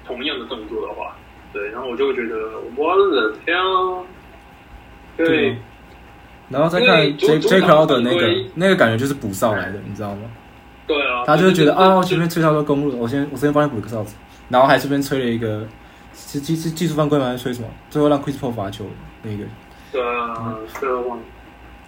[0.06, 1.16] 同样的动作的话，
[1.56, 2.36] 对，然后我就会觉得
[2.76, 4.04] 我的天啊，
[5.16, 5.56] 对，
[6.50, 10.24] 然后再看 J 主 J 主场 Crowder 那个那个感觉就是补哨来的，你知道吗？
[10.86, 14.18] 对啊，他就会觉得就啊，我前面吹到都公路了，我先我先帮你补个哨子，
[14.50, 15.66] 然后还顺便吹了一个
[16.14, 17.28] 是技是技术犯规吗？
[17.28, 17.70] 还是吹什么？
[17.90, 18.86] 最后让 Chris Paul 罚球
[19.24, 19.46] 那个，
[19.94, 20.58] 对啊，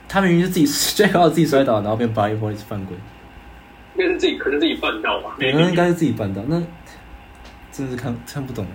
[0.07, 2.95] 他明明是自己 J Crowder 自己摔倒，然后变 Body Boy 犯规，
[3.97, 6.63] 应该是自己可能自己绊倒吧，可能应该是自己绊倒，那
[7.73, 8.65] 真的是看看不懂，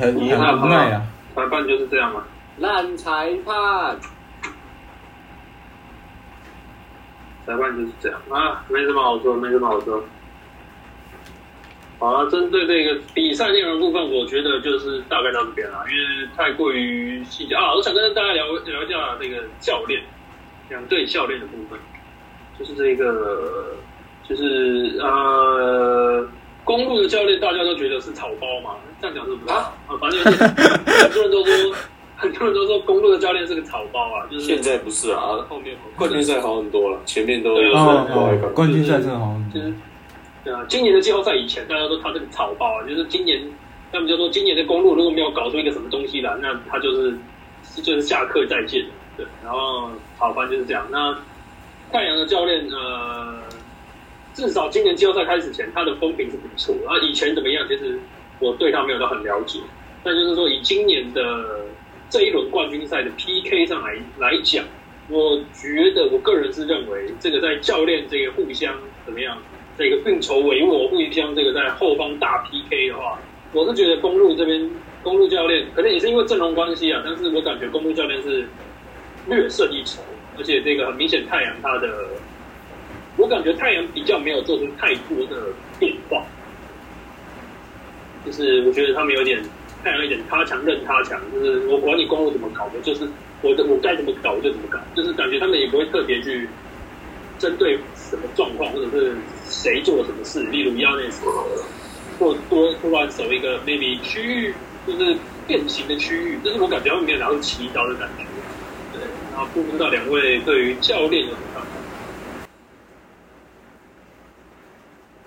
[0.00, 1.02] 很很遗憾无奈啊。
[1.34, 2.24] 裁判就是这样嘛。
[2.58, 3.96] 烂裁判，
[7.46, 10.02] 裁判就是这样啊，没什么好说，没什么好说。
[11.98, 17.74] 好了，针对这个比赛内容部分，我觉得就是大概到这边了，因为太过于细节啊。
[17.74, 20.02] 我想跟大家聊聊一下这个教练，
[20.70, 21.78] 两队教练的部分，
[22.58, 23.76] 就是这个，
[24.26, 26.26] 就是呃，
[26.64, 29.72] 公路的教练大家都觉得是草包嘛，这样讲是不是啊？
[29.86, 31.74] 啊，反正就是很多人都说，
[32.16, 39.72] 很多人都说公路的教练是个草包啊，就是现在不是啊，后面冠军赛好很多了，前面都对哦不好看哦，冠军赛真的好像就是
[40.44, 43.40] 对啊，今年的季后赛以前，大家都他这个草包啊，就是今年
[43.92, 47.16] 他们就说今年的公路如果没有搞出一个什么东西来，那他就是
[47.82, 48.84] 就是下课再见。
[49.16, 50.86] 对，然后好，反正就是这样。
[50.90, 51.14] 那
[51.92, 53.38] 太阳的教练，呃，
[54.32, 56.74] 至少今年季后赛开始前，他的风评是不错。
[56.84, 57.98] 然后以前怎么样，其实
[58.40, 59.60] 我对他没有到很了解。
[60.02, 61.66] 但就是说，以今年的
[62.08, 64.64] 这一轮冠军赛的 PK 上来来讲，
[65.08, 68.74] 我觉得我个人是认为，这个在教练这个互相
[69.04, 69.36] 怎么样，
[69.76, 73.18] 这个运筹帷幄，互相这个在后方大 PK 的话，
[73.52, 74.70] 我是觉得公路这边
[75.02, 78.48] 公路教练可能也是因为阵容关系啊，但是我感觉公路教练是
[79.26, 80.00] 略胜一筹，
[80.38, 82.08] 而且这个很明显太阳他的，
[83.18, 86.24] 我感觉太阳比较没有做出太多的变化，
[88.24, 89.42] 就是我觉得他们有点。
[89.82, 93.08] 太阳一点他强任他强，就是我管你公路怎么搞，我就是
[93.40, 96.46] 我的我该怎么搞我就怎么搞，就是感觉他们也不会特别去
[97.38, 99.14] 针对什么状况，或者是
[99.48, 101.24] 谁做什么事，例如亚内斯
[102.18, 104.54] 或多突然守一个 maybe 区域，
[104.86, 108.24] 就是变形的区域，就是我感觉他们没有拿到奇招的感觉。
[108.92, 109.00] 对，
[109.32, 111.68] 然后不知道两位对于教练有什么看法？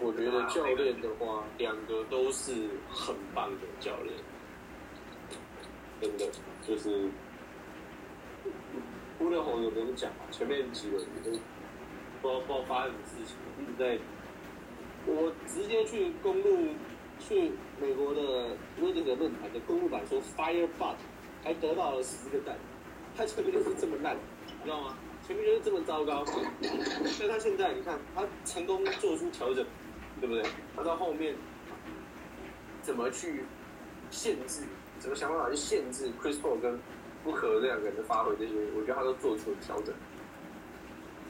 [0.04, 2.52] 我觉得教练的话，两个都是
[2.92, 4.14] 很棒的教练。
[6.02, 6.28] 真的
[6.62, 7.10] 就是，
[9.20, 10.26] 乌勒红有跟你讲嘛？
[10.30, 13.98] 前面几轮都不知道不知道发生什么事情，一直在。
[15.06, 16.70] 我直接去公路
[17.20, 20.96] 去美国的那个论坛的公路版说 fire but，
[21.44, 22.58] 还得到了十个赞。
[23.16, 24.16] 他前面就是这么烂，
[24.48, 24.98] 你知道吗？
[25.26, 26.26] 前面就是这么糟糕。
[26.62, 29.66] 那他现在你看，他成功做出调整，
[30.24, 30.44] 对不对？
[30.74, 31.36] 他到后面
[32.82, 33.44] 怎么去
[34.10, 34.64] 限制？
[34.98, 36.80] 怎么想办法去限制 Chris Paul 跟
[37.26, 38.34] 不可这两个人的发挥？
[38.38, 39.94] 这些我觉得他都做出了调整。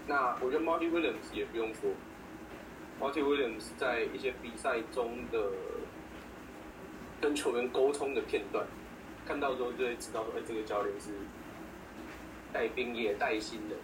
[0.05, 1.89] 那我觉得 Marty Williams 也不用说
[3.01, 5.49] ，Marty Williams 在一些比赛中的
[7.19, 8.63] 跟球员沟通的片段，
[9.25, 11.09] 看到之后就会知道说，哎，这个教练是
[12.51, 13.75] 带兵也带心的。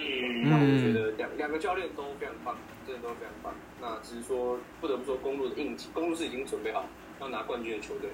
[0.00, 2.56] 嗯，那我觉得两两个教练都非常棒，
[2.86, 3.52] 真的都非常棒。
[3.80, 6.86] 那只是说，不得不说，公路的硬气，公路是已经准备好
[7.20, 8.08] 要拿冠军的球队。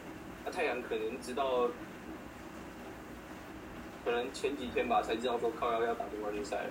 [0.47, 1.68] 那太阳可能直到
[4.03, 6.64] 可能前几天吧，才知道说靠要要打进冠军赛，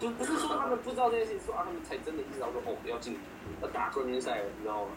[0.00, 3.16] 就不是说他们不知道这件事情，说啊他们才真的意识到说哦要进
[3.62, 4.90] 要打冠军赛，你知道吗？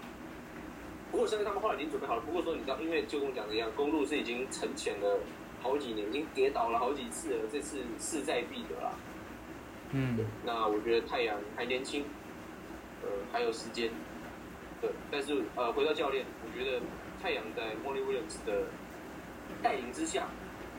[1.11, 2.21] 不过我相信他们后来已经准备好了。
[2.21, 5.19] 不过说你知道，因为就跟我讲的一样，公路是已经沉潜了
[5.61, 8.91] 好几年，已经跌倒了好几次了，这次势在必得啦。
[9.93, 12.05] 嗯，那我觉得太阳还年轻，
[13.03, 13.91] 呃还有时间，
[14.79, 16.81] 对，但是呃回到教练，我觉得。
[17.21, 18.63] 太阳在 Molly Williams 的
[19.61, 20.25] 带领之下，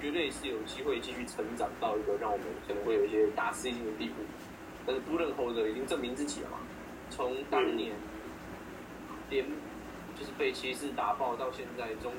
[0.00, 4.14] 绝对是有机会继续成长到一个让我们可能会有一些大吃一惊的地步。
[4.84, 6.58] 但是 b u l l e h o l d 已经证明自己了嘛？
[7.10, 7.92] 从当年
[9.30, 9.46] 连
[10.18, 12.16] 就是被骑士打爆到现在，终于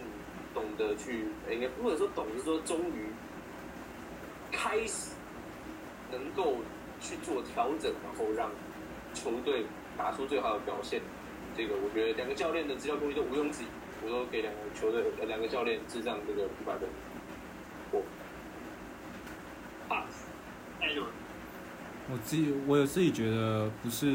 [0.54, 3.08] 懂得去，应该不能说懂，是说终于
[4.54, 5.12] 开始
[6.14, 6.60] 能够
[7.04, 8.50] 去做调整，然后让
[9.14, 11.02] 球队打出最好的表现。
[11.56, 13.68] 这个我觉得两个教练的资料功力都毋庸置疑。
[14.06, 16.90] 我都给两个球队、两个教练致上这个一百分。
[17.92, 18.04] 我
[19.88, 20.26] ，pass，
[22.12, 24.14] 我自己，我有自己觉得不是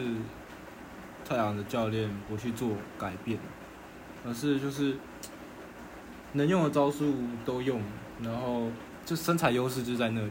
[1.24, 3.38] 太阳的教练不去做改变，
[4.26, 4.98] 而是就是
[6.34, 7.14] 能用的招数
[7.46, 7.80] 都用，
[8.22, 8.70] 然后
[9.06, 10.30] 就身材优势就在那里，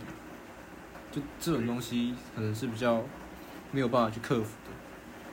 [1.39, 3.03] 这种东西可能是比较
[3.71, 4.71] 没有办法去克服的。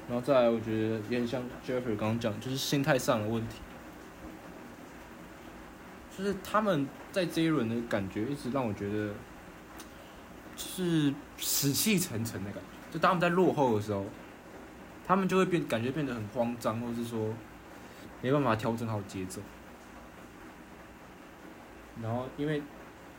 [0.08, 3.56] 然后再来，我觉得有点像 Jeffrey 刚刚讲，就是心态上的问题。
[6.16, 9.12] 就是他们在这一轮的感觉，一直让我觉得，
[10.56, 12.92] 是死气沉沉的感觉。
[12.92, 14.04] 就当他们在落后的时候，
[15.04, 17.34] 他们就会变，感觉变得很慌张，或者是说
[18.22, 19.40] 没办法调整好节奏。
[22.00, 22.62] 然后，因为，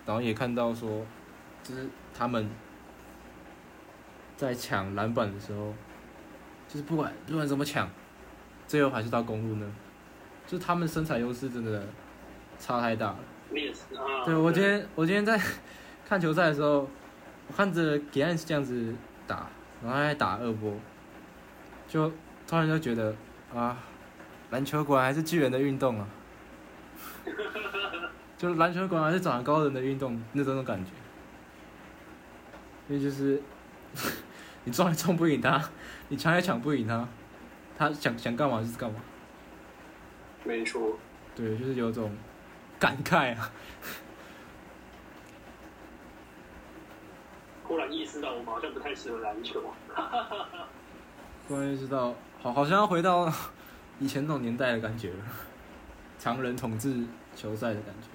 [0.06, 1.06] 然后也看到说，
[1.68, 2.50] 就是他们
[4.38, 5.74] 在抢篮板的时候，
[6.70, 7.90] 就是不管不管怎么抢，
[8.68, 9.70] 最后还是到公路呢。
[10.46, 11.84] 就是他们身材优势真的。
[12.58, 13.18] 差太大了。
[14.24, 15.38] 对，我今天我今天在
[16.08, 16.88] 看球赛的时候，
[17.50, 18.96] 我看着给安是这样子
[19.28, 19.50] 打，
[19.84, 20.74] 然后还打二波，
[21.86, 22.10] 就
[22.48, 23.14] 突然就觉得
[23.54, 23.78] 啊，
[24.52, 26.08] 篮球果然还是巨人的运动啊！
[28.38, 30.92] 就篮球果然还是长得高人的运动，那种感觉。
[32.88, 33.42] 因为就是
[34.66, 35.70] 你撞也撞不赢他，
[36.10, 37.08] 你抢也抢不赢他，
[37.78, 39.00] 他想想干嘛就是干嘛。
[40.44, 40.98] 没错。
[41.36, 42.16] 对，就是有种。
[42.78, 43.50] 感慨啊！
[47.64, 49.64] 忽然意识到，我们好像不太适合篮球。
[51.48, 53.32] 突然意识到，好，好像要回到
[53.98, 55.20] 以前那种年代的感觉了，
[56.20, 58.10] 常人统治球赛的感觉。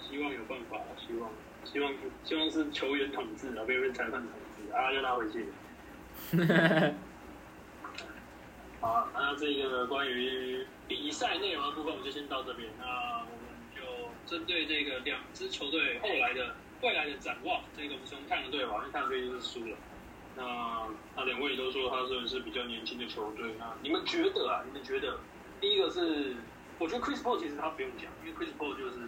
[0.00, 1.28] 希望有办法，希望
[1.64, 1.92] 希望
[2.24, 5.46] 希望是球员统治啊，不要被裁判统治啊，要拉回去。
[8.80, 12.68] 好啊，那这个关于比赛内容的部分，我们就先到这边。
[12.78, 13.80] 那我们就
[14.26, 19.76] 针对这个两支球队后来的未来的展望，这个我们从太阳队吧，因为太阳队就是输了。
[20.36, 24.62] 那那两位都说他算是比较年轻的球队，那你们觉得啊？
[24.66, 25.18] 你们觉得
[25.60, 26.36] 第一个是，
[26.78, 28.98] 我觉得 Chris Paul 其实他不用讲，因为 Chris Paul 就是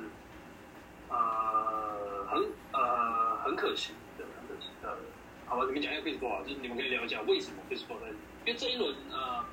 [1.08, 2.42] 呃很
[2.72, 4.96] 呃很可惜的，很可惜的。
[5.46, 8.08] 好吧，你们讲一下 Facebook 啊，就是你们可以聊一下为什么 Chris Paul 在，
[8.44, 9.44] 因为这一轮呃，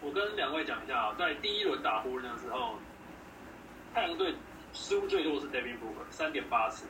[0.00, 2.78] 我跟两位讲一下啊，在第一轮打湖人的时候，
[3.94, 4.34] 太阳队
[4.72, 6.86] 失误最多的是 Devin Booker 三点八次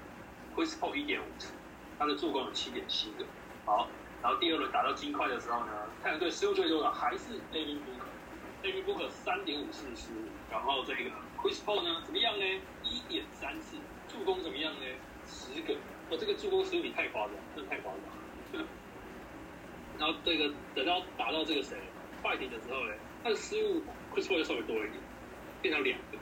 [0.56, 1.52] ，Chris Paul 一点五次，
[1.98, 3.26] 他的助攻有七点七个。
[3.66, 3.88] 好，
[4.22, 11.10] 然后第二轮打到金块的时候呢，太阳队失误最多的还是 Devin Booker，Devin Booker 三点五次失误，然后这个
[11.44, 12.44] Chris Paul 呢怎么样呢？
[12.82, 13.76] 一点三次，
[14.08, 14.86] 助攻怎么样呢？
[15.26, 15.74] 十个，
[16.08, 18.64] 哦，这个助攻失误比太夸张，真的太夸张。
[20.00, 21.76] 然后这个等到打到这个谁
[22.22, 23.82] 快艇的时候呢，他的失误
[24.14, 24.94] Chris Paul 就稍微多一点，
[25.60, 26.16] 变成两个，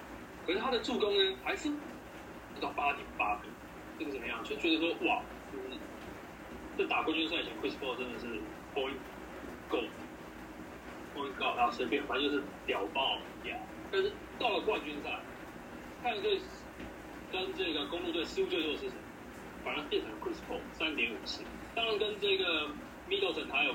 [0.45, 3.43] 可是他的助攻呢还是不到八点八个，
[4.01, 4.43] 这个怎么样？
[4.43, 5.79] 就觉得说哇，就是
[6.77, 8.27] 这打冠军赛前，Chris Paul 真的是
[8.75, 8.97] point
[9.69, 9.79] go
[11.15, 13.57] point go，然后随便反正就是屌爆呀。
[13.93, 14.11] 但是
[14.43, 15.21] 到了冠军赛，
[16.03, 16.41] 太阳队
[17.31, 18.93] 跟这个公路队失误最多的是谁？
[19.65, 21.43] 反而变成了 Chris Paul 三点五次，
[21.77, 22.67] 当然跟这个
[23.09, 23.73] Middleton 还有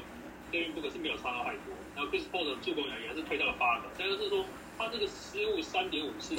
[0.51, 1.71] d a v i d Book 是没有差到太多。
[1.95, 4.43] 然后 Chris Paul 的助攻也还是推到了八个，但是说
[4.77, 6.35] 他这个失误三点五次，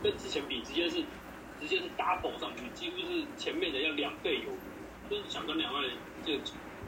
[0.00, 1.02] 跟之前比直接是
[1.60, 5.10] 直接是 double 上去，几乎是前面的要两倍有余。
[5.10, 5.90] 就是想跟两位
[6.24, 6.34] 就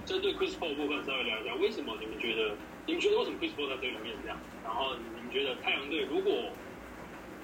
[0.07, 2.55] 针对 Chris Paul 部分稍微聊一下，为什么你们觉得
[2.87, 4.39] 你们觉得为什么 Chris Paul 在这里面是这样？
[4.63, 6.51] 然后你们觉得太阳队如果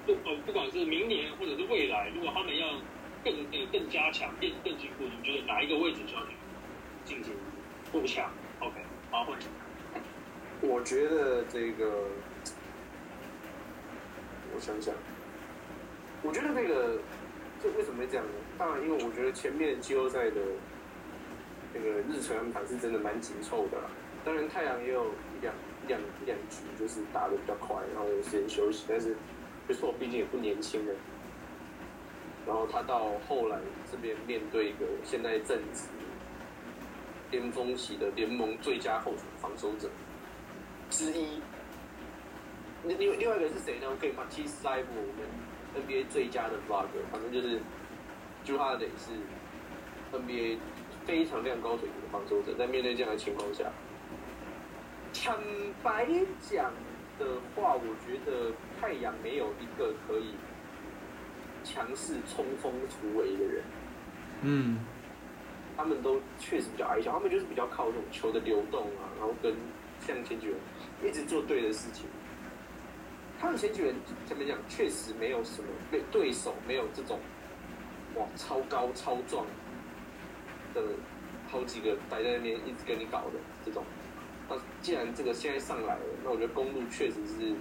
[0.04, 2.66] 不呃不管是明年或者是未来，如果他们要
[3.24, 6.32] 更更更加强、变更进步，你觉得哪一个位置需要去
[7.04, 7.32] 进行
[7.90, 8.74] 补强？OK，
[9.10, 9.38] 好，换。
[10.62, 12.08] 我觉得这个，
[14.54, 14.94] 我想想，
[16.22, 16.98] 我觉得那个，
[17.62, 18.32] 这为什么会这样呢？
[18.56, 20.40] 当然，因为我觉得前面季后赛的
[21.74, 23.90] 那个日程安排是真的蛮紧凑的啦。
[24.24, 25.54] 当然，太阳也有一两
[25.86, 28.84] 两两局就是打的比较快，然后有时间休息。
[28.88, 29.16] 但是，
[29.68, 30.94] 就是我毕竟也不年轻了。
[32.46, 33.58] 然后他到后来
[33.90, 35.88] 这边面对一个现在正值
[37.30, 39.90] 巅峰期的联盟最佳后场防守者。
[40.88, 41.40] 之一，
[42.84, 43.88] 另另另外一个是谁呢？
[43.90, 47.60] 我可以把 T 塞布我们 NBA 最佳的 vlog 反正就是
[48.44, 49.10] 就他得是
[50.12, 50.58] NBA
[51.04, 53.64] 非常量高水平的防守者，在面对这样的情况下，
[55.24, 55.36] 坦
[55.82, 56.06] 白
[56.40, 56.70] 讲
[57.18, 60.34] 的话，我觉得太阳没有一个可以
[61.64, 63.64] 强势冲锋突围的人。
[64.42, 64.78] 嗯，
[65.76, 69.52] 他们都确实比较矮小，他们就是比较靠这种球的流动啊，然后跟
[69.98, 70.56] 像前几人
[71.02, 72.06] 一直做对的事情。
[73.40, 77.18] 他们前几人怎么讲，确实没有什么对对手没有这种
[78.14, 79.44] 哇超高超壮
[80.72, 80.82] 的
[81.48, 83.82] 好几个摆在那边一直跟你搞的这种。
[84.48, 87.54] 那既然这个现在上来了，那我觉得公路确实是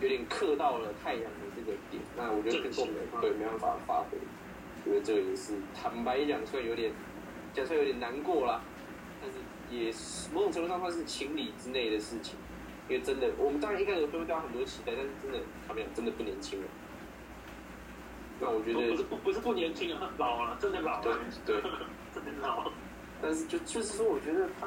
[0.00, 2.02] 有点克到了太阳的这个点。
[2.16, 4.18] 那我觉得跟动能对没办法发挥，
[4.84, 6.92] 觉得这个也是坦白讲，虽然有点
[7.52, 8.62] 讲出来有点难过啦，
[9.20, 9.38] 但是
[9.70, 12.36] 也是某种程度上算是情理之内的事情。
[12.86, 16.66] 因为真的，我们当然一开始都会对他很多期待，但是真的他们俩真的不年轻了。
[18.40, 21.62] 那我觉得不是不不是不年轻啊，老了，真的老了，对对
[22.14, 22.72] 真的老了。
[23.26, 24.66] 但是就就是说，我觉得他，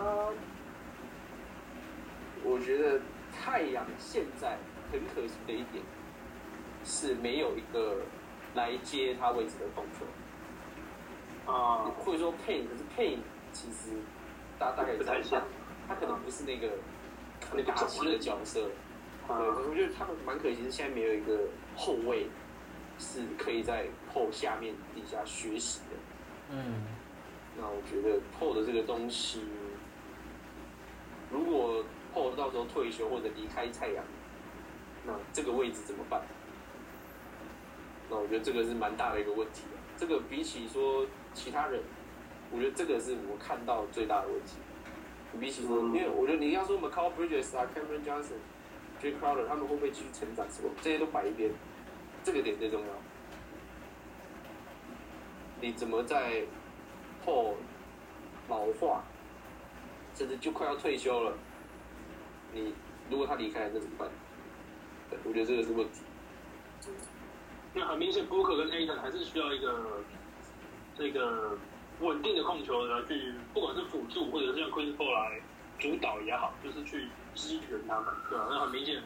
[2.43, 2.99] 我觉得
[3.31, 4.57] 太阳现在
[4.91, 5.83] 很可惜的一点
[6.83, 8.01] 是没有一个
[8.55, 13.19] 来接他位置的控球啊，或者说 Pain，可是 Pain
[13.51, 13.91] 其实
[14.57, 15.43] 大大概不太像，
[15.87, 16.71] 他可能不是那个
[17.51, 18.67] 那个打击的角色。
[19.27, 21.41] 对，我觉得他们蛮可惜，是现在没有一个
[21.75, 22.25] 后卫
[22.97, 25.95] 是可以在后下面底下学习的。
[26.49, 26.81] 嗯，
[27.89, 29.41] 觉得 PO 的这个东西，
[31.31, 31.83] 如果
[32.13, 34.03] PO 到时候退休或者离开太阳，
[35.05, 36.21] 那这个位置怎么办？
[38.09, 39.77] 那我觉得这个是蛮大的一个问题的。
[39.97, 41.81] 这个比起说其他人，
[42.51, 44.57] 我觉得这个是我看到最大的问题。
[45.39, 48.39] 比起说，因为我觉得你要说我们 Carl Bridges 啊、Cameron Johnson、
[49.01, 51.51] Jay Crowder 他们会不会继续成长什么，这些都摆一边，
[52.23, 52.87] 这个点最重要。
[55.59, 56.43] 你怎么在
[57.25, 57.55] 后
[58.47, 59.03] 老化
[60.15, 61.33] 甚至就快要退休了，
[62.53, 62.73] 你
[63.09, 64.09] 如果他离开了，那怎么办？
[65.09, 66.01] 对我觉得这个是问题。
[67.73, 70.01] 那很明显，Booker 跟 Aiden 还是需要一个
[70.97, 71.57] 这个
[71.99, 75.39] 稳定的控球来去，不管是辅助或者是让 Chris Paul 来
[75.77, 79.03] 主导也好，就是去支援他们，对吧、那很明显，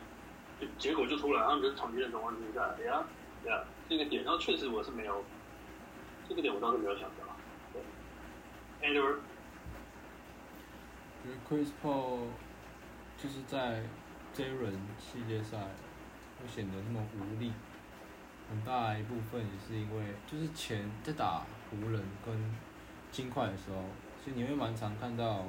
[0.59, 3.03] 就结果就出来，他们就是场均的总冠军赛，哎呀，
[3.43, 5.23] 对啊，这个点，然后确实我是没有
[6.29, 7.35] 这个点，我倒是没有想到。
[7.73, 9.17] 对，Andrew，
[11.23, 12.27] 觉得 Chris Paul
[13.17, 13.83] 就是在
[14.33, 15.57] 这一轮系列赛
[16.39, 17.51] 会显得那么无力，
[18.49, 22.55] 很大一部分也是因为就是前在打湖人跟
[23.11, 23.83] 金块的时候，
[24.23, 25.45] 所以你会蛮常看到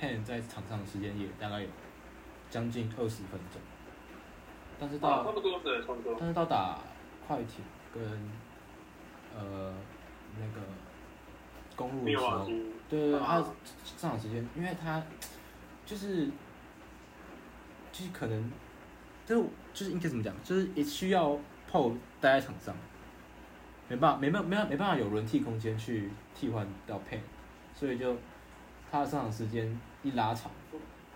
[0.00, 1.68] Pen 在场上的时间也大概有
[2.48, 3.60] 将近二十分钟，
[4.78, 6.16] 但是啊，到差不多对，差不多。
[6.18, 6.78] 但是到打
[7.26, 8.02] 快艇跟
[9.36, 9.74] 呃
[10.38, 10.66] 那个
[11.74, 12.48] 公路的时候，
[12.88, 13.42] 对对对，他
[13.84, 15.02] 上场时间，因为他
[15.84, 16.26] 就是
[17.92, 18.50] 就是可能
[19.26, 19.42] 就
[19.74, 21.38] 就是应该怎么讲，就是也需要
[21.70, 22.74] PO 待在场上，
[23.88, 27.20] 没办法没办没办没办法有轮替空间去替换掉 Pen，
[27.74, 28.16] 所以就
[28.90, 30.50] 他的上场时间一拉长，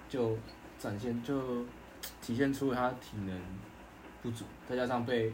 [0.09, 0.37] 就
[0.79, 1.65] 展现就
[2.21, 3.41] 体现出他体能
[4.23, 5.33] 不足，再加上被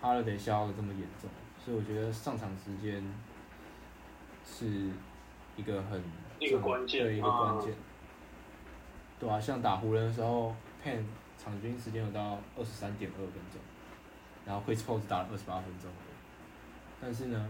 [0.00, 1.30] 哈勒德消耗的这么严重，
[1.64, 3.02] 所以我觉得上场时间
[4.44, 4.90] 是
[5.62, 6.02] 一个很
[6.40, 7.72] 一个关键对一个关键，
[9.20, 10.52] 对啊，像打湖人的时候
[10.84, 11.04] ，Pen
[11.38, 13.60] 场均时间有到二十三点二分钟，
[14.44, 15.88] 然后 Chris Paul 只打了二十八分钟，
[17.00, 17.48] 但是呢，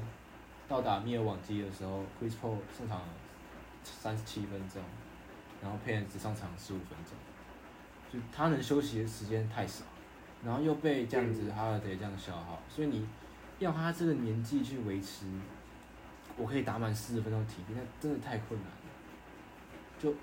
[0.69, 3.01] 到打密尔瓦基的时候，Chris Paul 上场
[3.83, 4.83] 三十七分钟，
[5.63, 7.17] 然后 Pen 只上场十五分钟，
[8.13, 9.87] 就他能休息的时间太少，
[10.45, 13.09] 然后又被这样子哈尔德这样消耗，所以你
[13.59, 15.25] 要他这个年纪去维持，
[16.37, 18.77] 我可以打满四十分钟体力，那真的太困难了。
[19.99, 20.15] 就，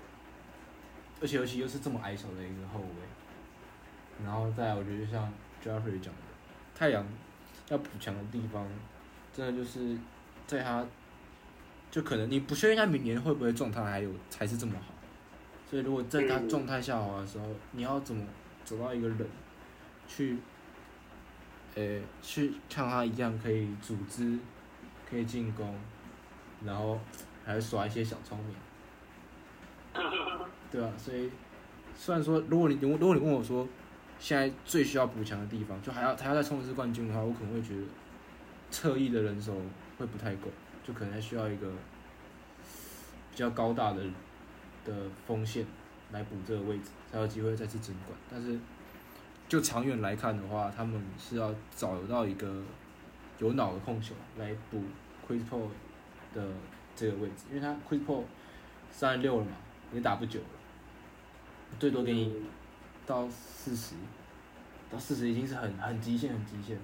[1.20, 5.32] 而且尤其又是这么矮小的一个后卫，然后再来我觉得就像
[5.62, 6.20] Jeffrey 讲的，
[6.74, 7.06] 太阳
[7.68, 8.66] 要补强的地方，
[9.32, 9.96] 真的就是
[10.46, 10.84] 在他，
[11.90, 14.92] 就可能你不确定他明年会不会状态还有还是这么好，
[15.70, 18.26] 所以如果在他状态下滑的时候，你要怎么
[18.64, 19.26] 走到一个人
[20.06, 20.36] 去，
[21.74, 24.38] 呃，去像他一样可以组织，
[25.08, 25.74] 可以进攻，
[26.64, 26.98] 然后
[27.44, 28.54] 还会耍一些小聪明，
[30.70, 31.30] 对啊，所以
[31.94, 33.66] 虽然说，如果你如果你问我说，
[34.18, 37.82] 现在最需要补强的地方，就还要还要再冲一次冠军的话，我可能会觉得
[38.70, 39.54] 侧翼的人手
[39.98, 40.48] 会不太够，
[40.84, 41.68] 就可能还需要一个
[43.30, 44.02] 比较高大的
[44.84, 44.92] 的
[45.26, 45.64] 锋线
[46.12, 48.18] 来补这个位置，才有机会再次争冠。
[48.30, 48.58] 但是
[49.48, 52.62] 就长远来看的话，他们是要找到一个
[53.38, 54.82] 有脑的控球来补
[55.26, 55.68] Chris Paul
[56.34, 56.48] 的
[56.94, 58.24] 这个位置，因为他 Chris Paul
[58.90, 59.52] 三十六了嘛，
[59.92, 60.46] 也打不久了，
[61.78, 62.44] 最多给你
[63.06, 63.94] 到四十，
[64.90, 66.82] 到四十已经是很很极限很极限了。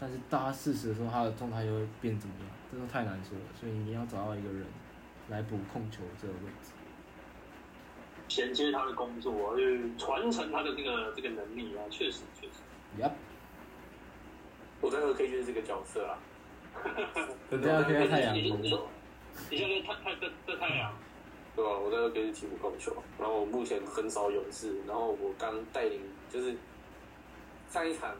[0.00, 2.48] 但是到他四十的时候，他的状态又会变怎么样？
[2.70, 3.44] 这都太难说了。
[3.58, 4.66] 所以你要找到一个人
[5.28, 6.72] 来补控球这个位置。
[8.28, 12.54] 衔接他的工作，去传承他的这个这个能力啊，确实确实。
[13.00, 13.12] Yep，
[14.80, 16.18] 我在二 K 就是这个角色啊。
[17.50, 18.88] 你在二 K 在太阳你你工作，
[19.50, 20.92] 你现在在太太在在太阳，
[21.54, 21.70] 对吧？
[21.78, 26.00] 我在二 K 是替补控球，然后我目前很少勇士，然后我刚带领
[26.30, 26.54] 就是
[27.70, 28.14] 上一场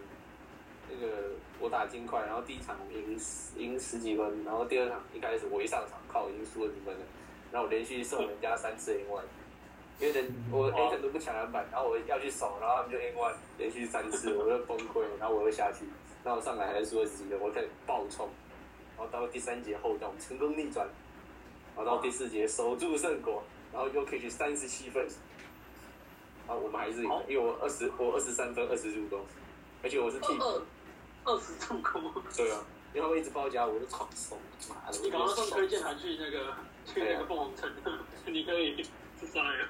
[0.91, 3.19] 那个我打金块，然后第一场赢
[3.57, 7.01] 赢十几分，然后第二场一开始我一上场靠已经输了几分了，
[7.51, 9.23] 然后我连续送人家三次 N one，
[9.99, 15.87] 因为人我 A 等都不抢篮板，然后我要去守，然后他们就 N one 连续三次，我就崩溃，然后我又下去，
[16.23, 18.29] 然后我上来还是输了几分，我开始爆冲，
[19.03, 20.87] 然后到第三节后段我们成功逆转，
[21.75, 23.43] 然后到第四节守住胜果，
[23.73, 25.05] 然后又可以去三十七分，
[26.47, 29.21] 啊，我们还是赢了，因为我二十我二十三分二十助攻，
[29.83, 30.63] 而且我是替补，二
[31.25, 32.13] 二十助攻。
[32.37, 34.39] 对啊，因为他们一直包夹我，就狂送，
[34.69, 35.99] 妈的，你赶快送推荐函函。
[36.01, 36.55] 去那个
[36.87, 37.69] 去那个凤凰城，
[38.27, 39.67] 你可以去杀人。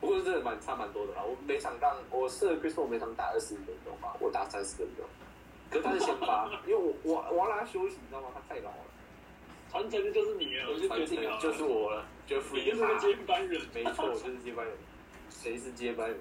[0.00, 5.04] 不过真的蛮差蛮多的啦，我每场当我是 Chris Paul 每场打二十五分钟吧，我打三十分钟，
[5.72, 8.28] 可是他是先发，因为我我我要让他休息，你知道吗？
[8.34, 8.84] 他太老了，
[9.70, 14.76] 传承的就是你了，我就觉得就是我了，就你就是个接班人，没错，我就是接班人，
[15.30, 16.18] 谁是接班人？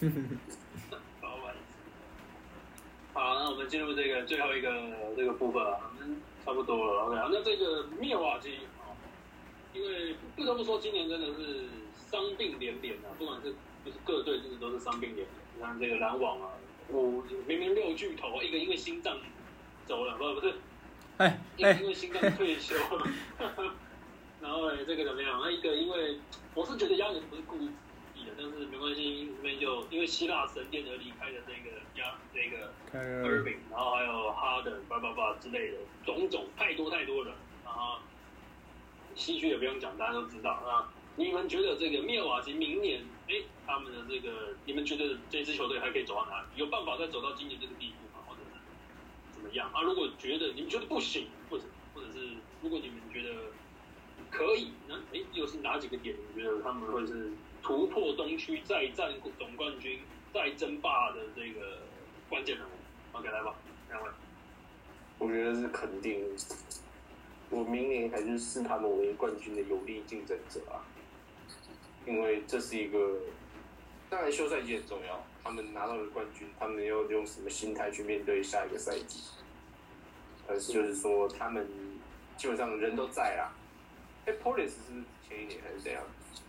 [1.20, 1.54] 好玩。
[3.12, 4.72] 好，那我们进入这个最后一个
[5.14, 5.92] 这个部分啊，
[6.46, 7.04] 差不多了。
[7.04, 8.88] OK，那这个灭瓦基啊，
[9.74, 11.66] 因为不得不说，今年真的是
[12.10, 13.52] 伤病连连啊，不管是
[13.84, 15.28] 就是各队，就是都是伤病连连。
[15.56, 16.48] 你看这个篮网啊，
[16.90, 19.18] 五明明六巨头，一个因为心脏
[19.86, 20.54] 走了，不不是，
[21.18, 23.06] 哎一个因哎，为心脏退休了。
[24.40, 25.40] 然后呢，这个怎么样？
[25.40, 26.18] 那一个，因为
[26.54, 27.66] 我是觉得亚尼不是故意
[28.26, 37.32] 的，但是没关系，这边就因为希腊神殿而离开的这个亚那个开了 Irving，然后还有哈登、叭叭叭之类的种种，太多太多了。
[37.64, 37.98] 然后
[39.14, 40.60] 西区也不用讲，大家都知道。
[40.66, 43.34] 那你们觉得这个灭瓦吉明年，哎，
[43.66, 46.46] 他们的这个，你们觉得这支球队还可以走到哪里？
[46.56, 48.24] 有办法再走到今年这个地步吗？
[48.26, 48.58] 或者是
[49.34, 49.70] 怎么样？
[49.72, 52.30] 啊，如果觉得你们觉得不行，或者或者是
[52.62, 53.34] 如果你们觉得
[54.30, 56.16] 可以，那哎，又是哪几个点？
[56.34, 57.30] 你觉得他们会是
[57.62, 60.00] 突破东区再战总冠军、
[60.32, 61.80] 再争霸的这个
[62.30, 62.70] 关键人物
[63.18, 63.54] ？OK，来吧，
[63.90, 64.08] 两位。
[65.18, 66.24] 我觉得是肯定。
[67.50, 70.80] 我明年还是视他们为冠军的有力竞争者啊，
[72.06, 73.18] 因为这是一个，
[74.10, 79.20] 当然休赛季很重要，他们拿到了冠军，他们要用什么心态去面对下一个赛季？
[80.48, 81.66] 而是就是说，他们
[82.36, 83.52] 基本上人都在啦。
[84.26, 86.02] 哎 p o l i c e 是前一年还是怎样？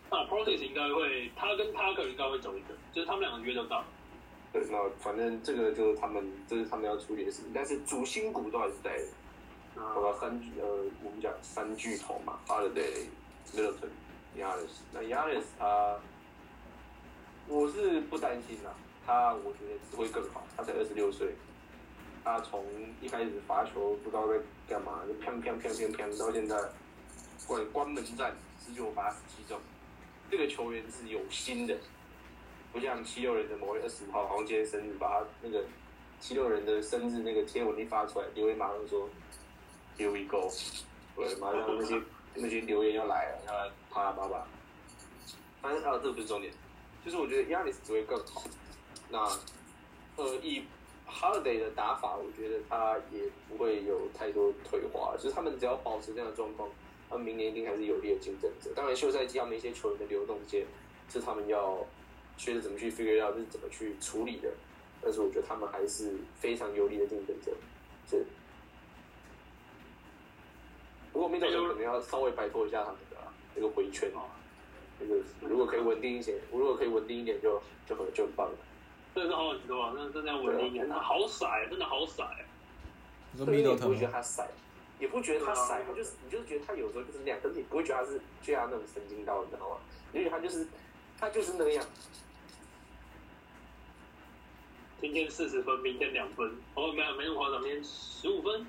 [0.09, 3.83] 啊 p o l i c e 应该会，他跟 Parker 应该会走一个，就是他们两个约得到。
[4.51, 8.99] 对，那反正这个就是他们，这是他们要处理的事情，但是主心骨都还是在。
[9.75, 10.29] 呃，三
[10.61, 10.67] 呃，
[11.03, 13.07] 我们讲三巨头嘛，Holiday、
[13.55, 13.89] Middleton、
[14.37, 14.81] Yanis。
[14.91, 15.97] 那 Yanis 他，
[17.47, 18.73] 我是不担心啦，
[19.05, 20.45] 他我觉得只会更好。
[20.55, 21.35] 他才二十六岁，
[22.23, 22.63] 他从
[23.01, 26.57] 一开始罚球不知道在干嘛，就砰砰砰砰砰，到现在
[27.47, 29.59] 关关门战十九罚十七中。
[30.29, 31.77] 这个球员是有心的，
[32.71, 35.63] 不像七六人的某月二十五号，好像今天生日，把他那个
[36.19, 39.09] 七六人的生日那个贴文一发出来，因为马上说。
[39.95, 40.49] Here we go，
[41.15, 42.01] 对，马上那些
[42.35, 44.45] 那些留言要来了，要来啪啪啪。
[45.61, 46.51] 反正啊，这不是重点，
[47.05, 48.43] 就是我觉得亚历斯只会更好。
[49.09, 49.19] 那
[50.15, 50.63] 呃，以
[51.07, 55.15] Holiday 的打法，我觉得他也不会有太多退化。
[55.17, 56.69] 就是他们只要保持这样的状况，
[57.09, 58.71] 他们明年一定还是有力的竞争者。
[58.75, 60.65] 当然，休赛季他们一些球员的流动性
[61.09, 61.85] 是他们要
[62.37, 64.49] 学着怎么去 figure out，是怎么去处理的。
[65.01, 67.51] 但是我觉得他们还是非常有力的竞争者，
[68.09, 68.25] 是。
[71.13, 73.17] 不过，米德可能要稍微摆脱一下他们的
[73.55, 74.25] 那个回圈啊。
[74.99, 78.57] 那个如果可以稳定一些，如果可以稳定一点，就就很就很棒了。
[79.13, 79.93] 真的是好很多啊！
[79.95, 82.31] 那真的要稳定一点，他好傻，真的好傻。
[83.31, 84.43] 你说米德不会觉得他傻，
[84.99, 89.77] 也不觉得他傻，他就是你就是觉得他有时候就是那样，可是你不会觉得他是就像那种神经刀，你知道吗？
[90.13, 90.67] 因为他就是
[91.19, 91.85] 他就是那样。
[94.99, 98.65] 今天四十分，明天两分，哦，没有没那么夸张，明天十五分。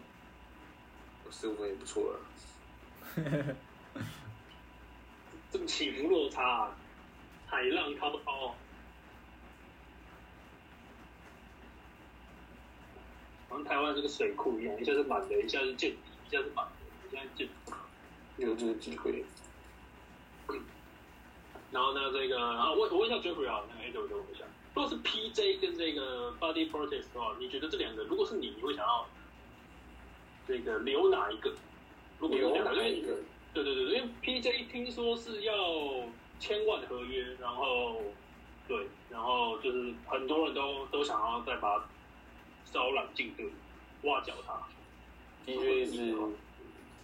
[1.30, 2.20] 十五分也不错了。
[5.50, 6.70] 这个起伏落差，
[7.46, 8.56] 海浪滔滔，
[13.48, 16.72] 好像台湾这个水库一样，一下是满的，一下是见底，一下是满的，
[17.08, 17.72] 一下见底，
[18.38, 19.24] 有这个机会。
[21.70, 24.44] 然后呢，这个，然后我我问一下 Jeffrey 啊，那个 A 九给我一下，
[24.74, 29.06] 如果是 PJ 跟这个 Body Protest 的话，你觉得这两个，如果是你，你会想要？
[30.46, 31.52] 这个留哪一个？
[32.18, 33.16] 如果留哪一个？
[33.52, 35.54] 对对对，因为 PJ 听说是要
[36.40, 38.02] 千万合约，然后
[38.66, 41.88] 对，然后就是很多人都都想要再把
[42.72, 43.46] 招揽进队，
[44.02, 44.60] 挖角他。
[45.46, 46.06] PJ 是，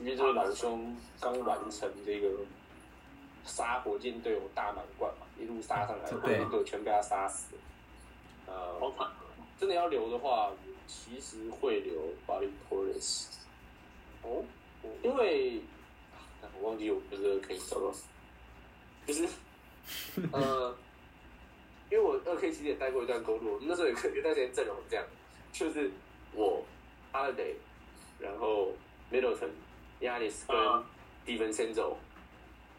[0.01, 2.29] 因为这个老兄刚完成这个
[3.45, 7.55] 杀火箭队友大满贯嘛，一路杀上来，对，队全被他杀死。
[8.47, 9.09] 呃，好惨。
[9.59, 10.51] 真的要留的话。
[10.91, 13.27] 其实会留 Body Police
[14.23, 14.45] 哦，
[15.05, 15.61] 因为
[16.61, 17.93] 我忘记我不是可以找到，
[19.07, 19.29] 就是
[20.33, 20.77] 呃，
[21.91, 25.07] 因为我二 K 其实也带过一段公路，那时候有有段时间阵容这样，
[25.53, 25.89] 就是
[26.35, 26.65] 我
[27.13, 27.55] Holiday，
[28.19, 28.73] 然后
[29.13, 29.51] Middleton、
[30.01, 30.85] Yanis 跟
[31.25, 31.97] d i v i n c e n z o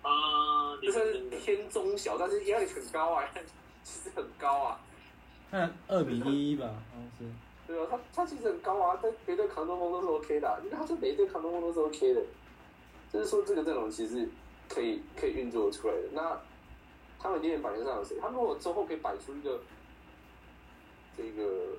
[0.01, 3.29] 啊，就算是偏中小，但是 Yanis 很高啊，
[3.83, 4.81] 其实很高啊，
[5.49, 7.33] 那二比一吧，好像是。
[7.67, 12.21] 对啊，他他其实很高啊，他别的扛中锋都是 OK 的，因为他在每队扛中锋都是 OK 的，
[13.13, 14.27] 就是说这个阵容其实
[14.67, 16.01] 可以可以运作出来的。
[16.11, 16.37] 那
[17.19, 18.17] 他们今天板上有谁？
[18.19, 19.61] 他们如果之后可以摆出一个
[21.15, 21.77] 这个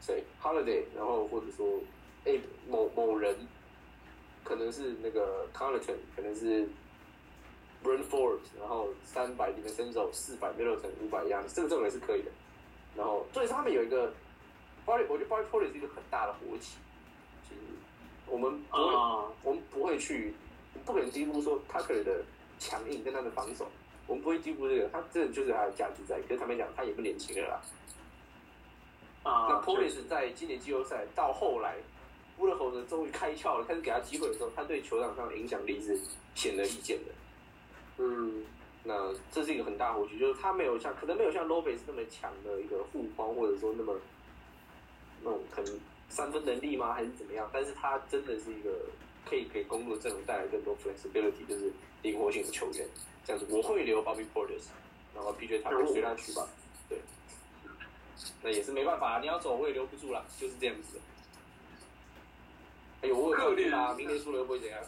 [0.00, 1.78] 谁 Holiday，然后或者说
[2.24, 3.36] 哎某某人，
[4.42, 6.66] 可能是那个 Carlton，可能是
[7.84, 12.30] Brentford，然后三百里面伸手，四百 Middleton，五百一样，这个阵容也是可以的。
[12.96, 14.12] 然后，所以他们有一个
[14.86, 16.76] ，body，我觉得 body p o l y 是一个很大的活棋。
[17.48, 17.60] 其实
[18.26, 18.94] 我们不会，
[19.42, 20.34] 我们不会去，
[20.84, 22.22] 不可能低估说 Tucker 的
[22.58, 23.66] 强硬跟他的防守，
[24.06, 26.20] 我们不会低估这个，他这就是他的价值在。
[26.22, 27.62] 可是坦白讲，他也不年轻了啦。
[29.22, 31.76] 啊，那 p o l y 是在今年季后赛到后来，
[32.36, 35.98] 布勒侯呢终于开窍了，开始给他机会的时候，他对球场上的影响力是
[36.34, 37.12] 显而易见的。
[37.98, 38.44] 嗯，
[38.84, 43.96] 那这是一个很大的误区，就是他没有像可能没有像 Lopez 那么强的一个护框，或者说那么
[45.22, 47.48] 那种可能三分能力吗，还是怎么样？
[47.52, 48.70] 但是他真的是一个
[49.24, 51.72] 可以给公路阵容带来更多 flexibility，就是
[52.02, 52.86] 灵活性的球员。
[53.24, 54.64] 这样子，我会留 Bobby Portis，
[55.14, 56.48] 然后 PJ 他就随他去吧。
[56.88, 56.98] 对，
[58.42, 61.00] 那也是没办法，你要走我也留不住了，就是这样子。
[63.02, 64.80] 哎呦，我有考虑啦，明年输了又不会怎样。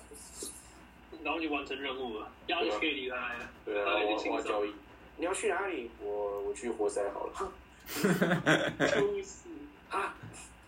[1.23, 4.73] 然后就完成任务了，压力可以离开了，对啊，我我交易。
[5.17, 5.91] 你要去哪里？
[6.01, 7.53] 我我去活塞好了。
[7.87, 9.49] 就是
[9.91, 10.17] 啊，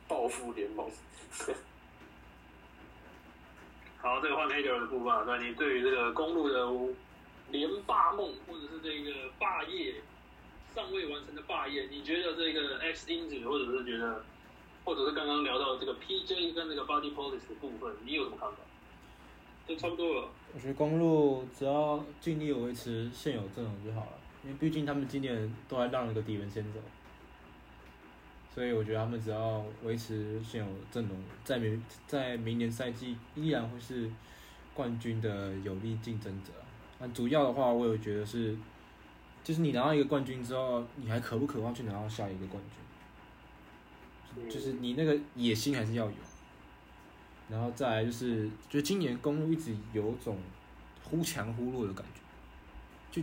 [0.06, 0.88] 报复联盟。
[3.98, 6.64] 好，这个换黑球的部分啊，那你对于这个公路的
[7.50, 9.96] 连霸梦，或者是这个霸业
[10.74, 14.24] 尚未完成的霸业，你觉得这个 X 因子，或者是觉得，
[14.84, 18.56] 或者是刚刚聊到这个 PJ 跟这个 Body Policy 的部分，你有什么看法？
[19.66, 20.28] 就差不多了。
[20.54, 24.12] 我觉得公路只要尽力维持现有阵容就好了，
[24.44, 26.78] 因为毕竟他们今年都还让了个敌人先走，
[28.54, 34.10] 所以我觉得他们只要维持现有阵容，在明在明年赛季依然会是
[34.72, 36.52] 冠军的有力竞争者。
[36.98, 38.56] 那主要的话，我有觉得是，
[39.44, 42.62] 就是你拿到一个冠军之后，你还渴不渴望去拿到下一个冠
[44.34, 44.48] 军？
[44.48, 46.12] 就是你那个野心还是要有。
[47.48, 50.38] 然后再来就是，觉得今年公路一直有种
[51.04, 52.20] 忽强忽弱的感觉，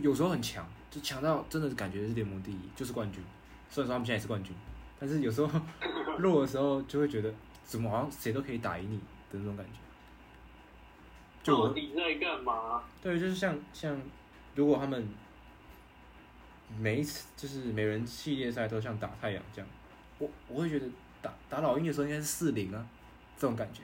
[0.08, 3.22] 有时候很强，就强到真的感觉是联盟第一，就是冠军。
[3.68, 4.54] 虽然说他们现在也是冠军，
[4.98, 5.60] 但是有时候
[6.18, 7.32] 弱的时候就会觉得，
[7.64, 9.72] 怎么好像谁都可以打赢你的那种感觉。
[11.42, 12.82] 就我到底在干嘛？
[13.02, 14.00] 对，就是像像，
[14.54, 15.06] 如果他们
[16.78, 19.68] 每一次就是每人系列赛都像打太阳这样，
[20.18, 20.86] 我我会觉得
[21.20, 22.86] 打打老鹰的时候应该是四零啊，
[23.36, 23.82] 这种感觉。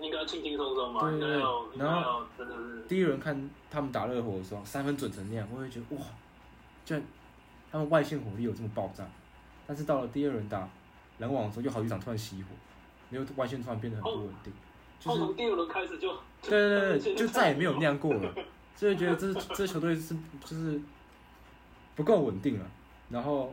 [0.00, 6.02] 应该轻轻松松嘛，应该对对对要然后真的是第一轮看他们打热火的时候，三分准成那样，我会觉得哇，
[6.84, 7.02] 居然
[7.70, 9.06] 他们外线火力有这么爆炸。
[9.66, 10.68] 但是到了第二轮打
[11.18, 12.46] 篮网的时候，就好几场突然熄火，
[13.10, 14.52] 没有外线突然变得很不稳定，
[14.98, 18.34] 就是从第二轮开始就对对对 对，就再也没有那样过了，
[18.74, 20.80] 所以觉得这这球队是就是
[21.94, 22.64] 不够稳定了。
[23.10, 23.52] 然后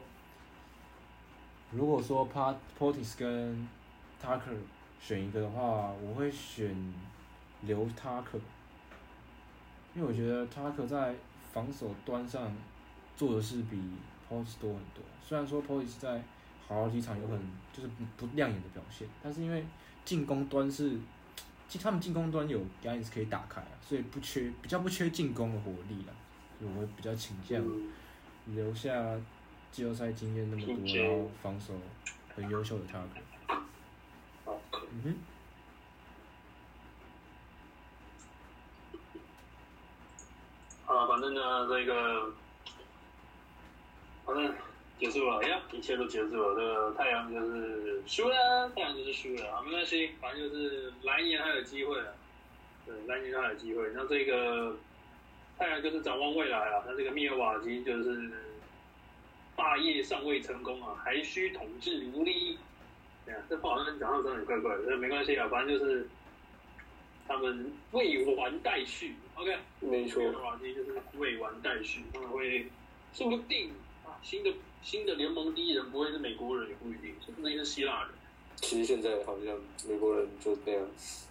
[1.71, 3.67] 如果说 Part Portis 跟
[4.23, 4.55] Tucker
[4.99, 6.75] 选一个的话，我会选
[7.61, 8.39] 留 Tucker，
[9.95, 11.15] 因为我觉得 Tucker 在
[11.51, 12.51] 防守端上
[13.15, 13.77] 做的是比
[14.29, 15.03] Portis 多很多。
[15.23, 16.21] 虽然说 Portis 在
[16.67, 17.39] 好几场有很
[17.71, 19.63] 就是不不亮眼的表现，但是因为
[20.03, 20.97] 进攻端是，
[21.67, 26.13] 其实他们进攻端有 g a n s 可以打开啊，所以不缺比较不缺进攻的火力了，
[26.59, 27.89] 所以我会比较倾向嗯
[28.47, 28.91] 留下
[29.71, 31.73] 季后赛经验那么多，然后防守
[32.35, 32.85] 很优秀的。
[32.91, 32.99] 好
[34.97, 35.13] 嗯哼，
[40.85, 42.31] 好了，反正呢，这个
[44.25, 44.55] 反正
[44.97, 46.55] 结束了，呀，一切都结束了。
[46.55, 52.15] 这个太阳就是输了，太阳就是输了啊，没关系，反正就是来年还有机会了。
[52.85, 53.91] 对，来年还有机会。
[53.93, 54.77] 那这个
[55.57, 58.31] 太阳就是展望未来啊，那这个密尔瓦基就是
[59.57, 62.57] 霸业尚未成功啊，还需统治奴隶。
[63.25, 66.07] 对啊，这话好像讲到有点怪怪的，那没关系啊，反正就是
[67.27, 69.15] 他们未完待续。
[69.35, 72.67] OK，没错密，尔瓦基就是未完待续，他们会
[73.13, 73.71] 说不定
[74.05, 78.11] 啊，新的新的联盟第一人不会是美国人，也不一定，说不定是希腊人。
[78.57, 79.57] 其实现在好像
[79.87, 81.25] 美国人就那样子。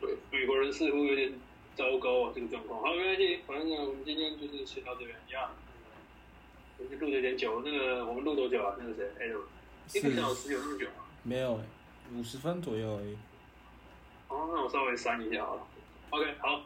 [0.00, 1.32] 对， 美国人似乎有点
[1.74, 2.82] 糟糕啊，这个状况。
[2.82, 5.48] 好，没关系，反正呢，我们今天就是先到这边呀。
[5.50, 5.61] 我们
[6.98, 8.76] 录的有点久，那个我们录多久啊？
[8.78, 9.44] 那个谁，Edward，
[9.94, 11.04] 一个小时有那么久吗？
[11.22, 11.64] 没有欸
[12.14, 13.16] 五十分左右而已。
[14.28, 15.62] 哦，那我稍微删一下好了。
[16.10, 16.62] OK，好，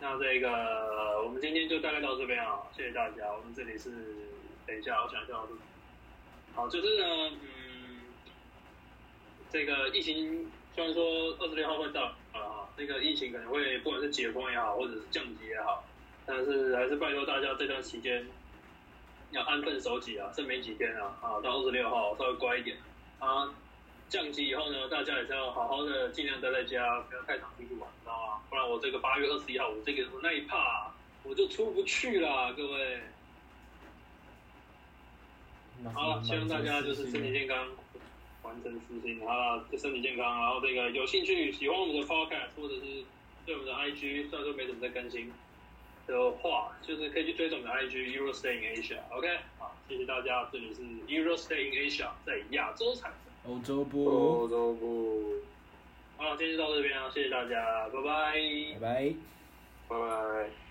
[0.00, 3.32] 那这个我们今天就大概到这边啊，谢谢大家。
[3.32, 3.90] 我们这里是，
[4.66, 5.56] 等一下，我想一下我录，
[6.54, 8.00] 好，就是呢，嗯，
[9.50, 15.84] 这个疫情虽然说二十六号会到啊，那个疫情可能会不管是解封也好，或者是降级也好，
[16.26, 18.26] 但是还是拜托大家这段期间
[19.34, 22.76] 要安分守己啊，剩没几天了，啊，到二十六号稍微乖一点
[23.18, 23.52] 啊。
[24.08, 28.42] 降级以后呢，大家也是要好好的，尽量待在家，不要太常出去玩，知道吗？
[28.48, 30.92] 不然我这个八月二十一号，我这个我那一趴
[31.24, 33.00] 我就出不去了，各位。
[35.92, 37.66] 好了，希望大家就是身体健康，
[38.42, 39.20] 完成私心。
[39.26, 43.04] 好了，就身体健康，然后这个有兴趣喜欢我们的 podcast 或者是
[43.44, 45.32] 对我们的 IG，虽然说没怎么在更新
[46.06, 48.98] 的话，就是可以去追踪我们的 IG Euro Stay in Asia。
[49.10, 49.28] OK，
[49.58, 53.52] 好，谢谢大家，这里是 Euro Stay in Asia，在亚洲产生。
[53.52, 55.34] 欧洲部欧部，洲部，
[56.16, 58.34] 好，今天就到这边了，谢谢大家，拜拜。
[58.74, 59.14] 拜拜。
[59.88, 60.63] 拜拜。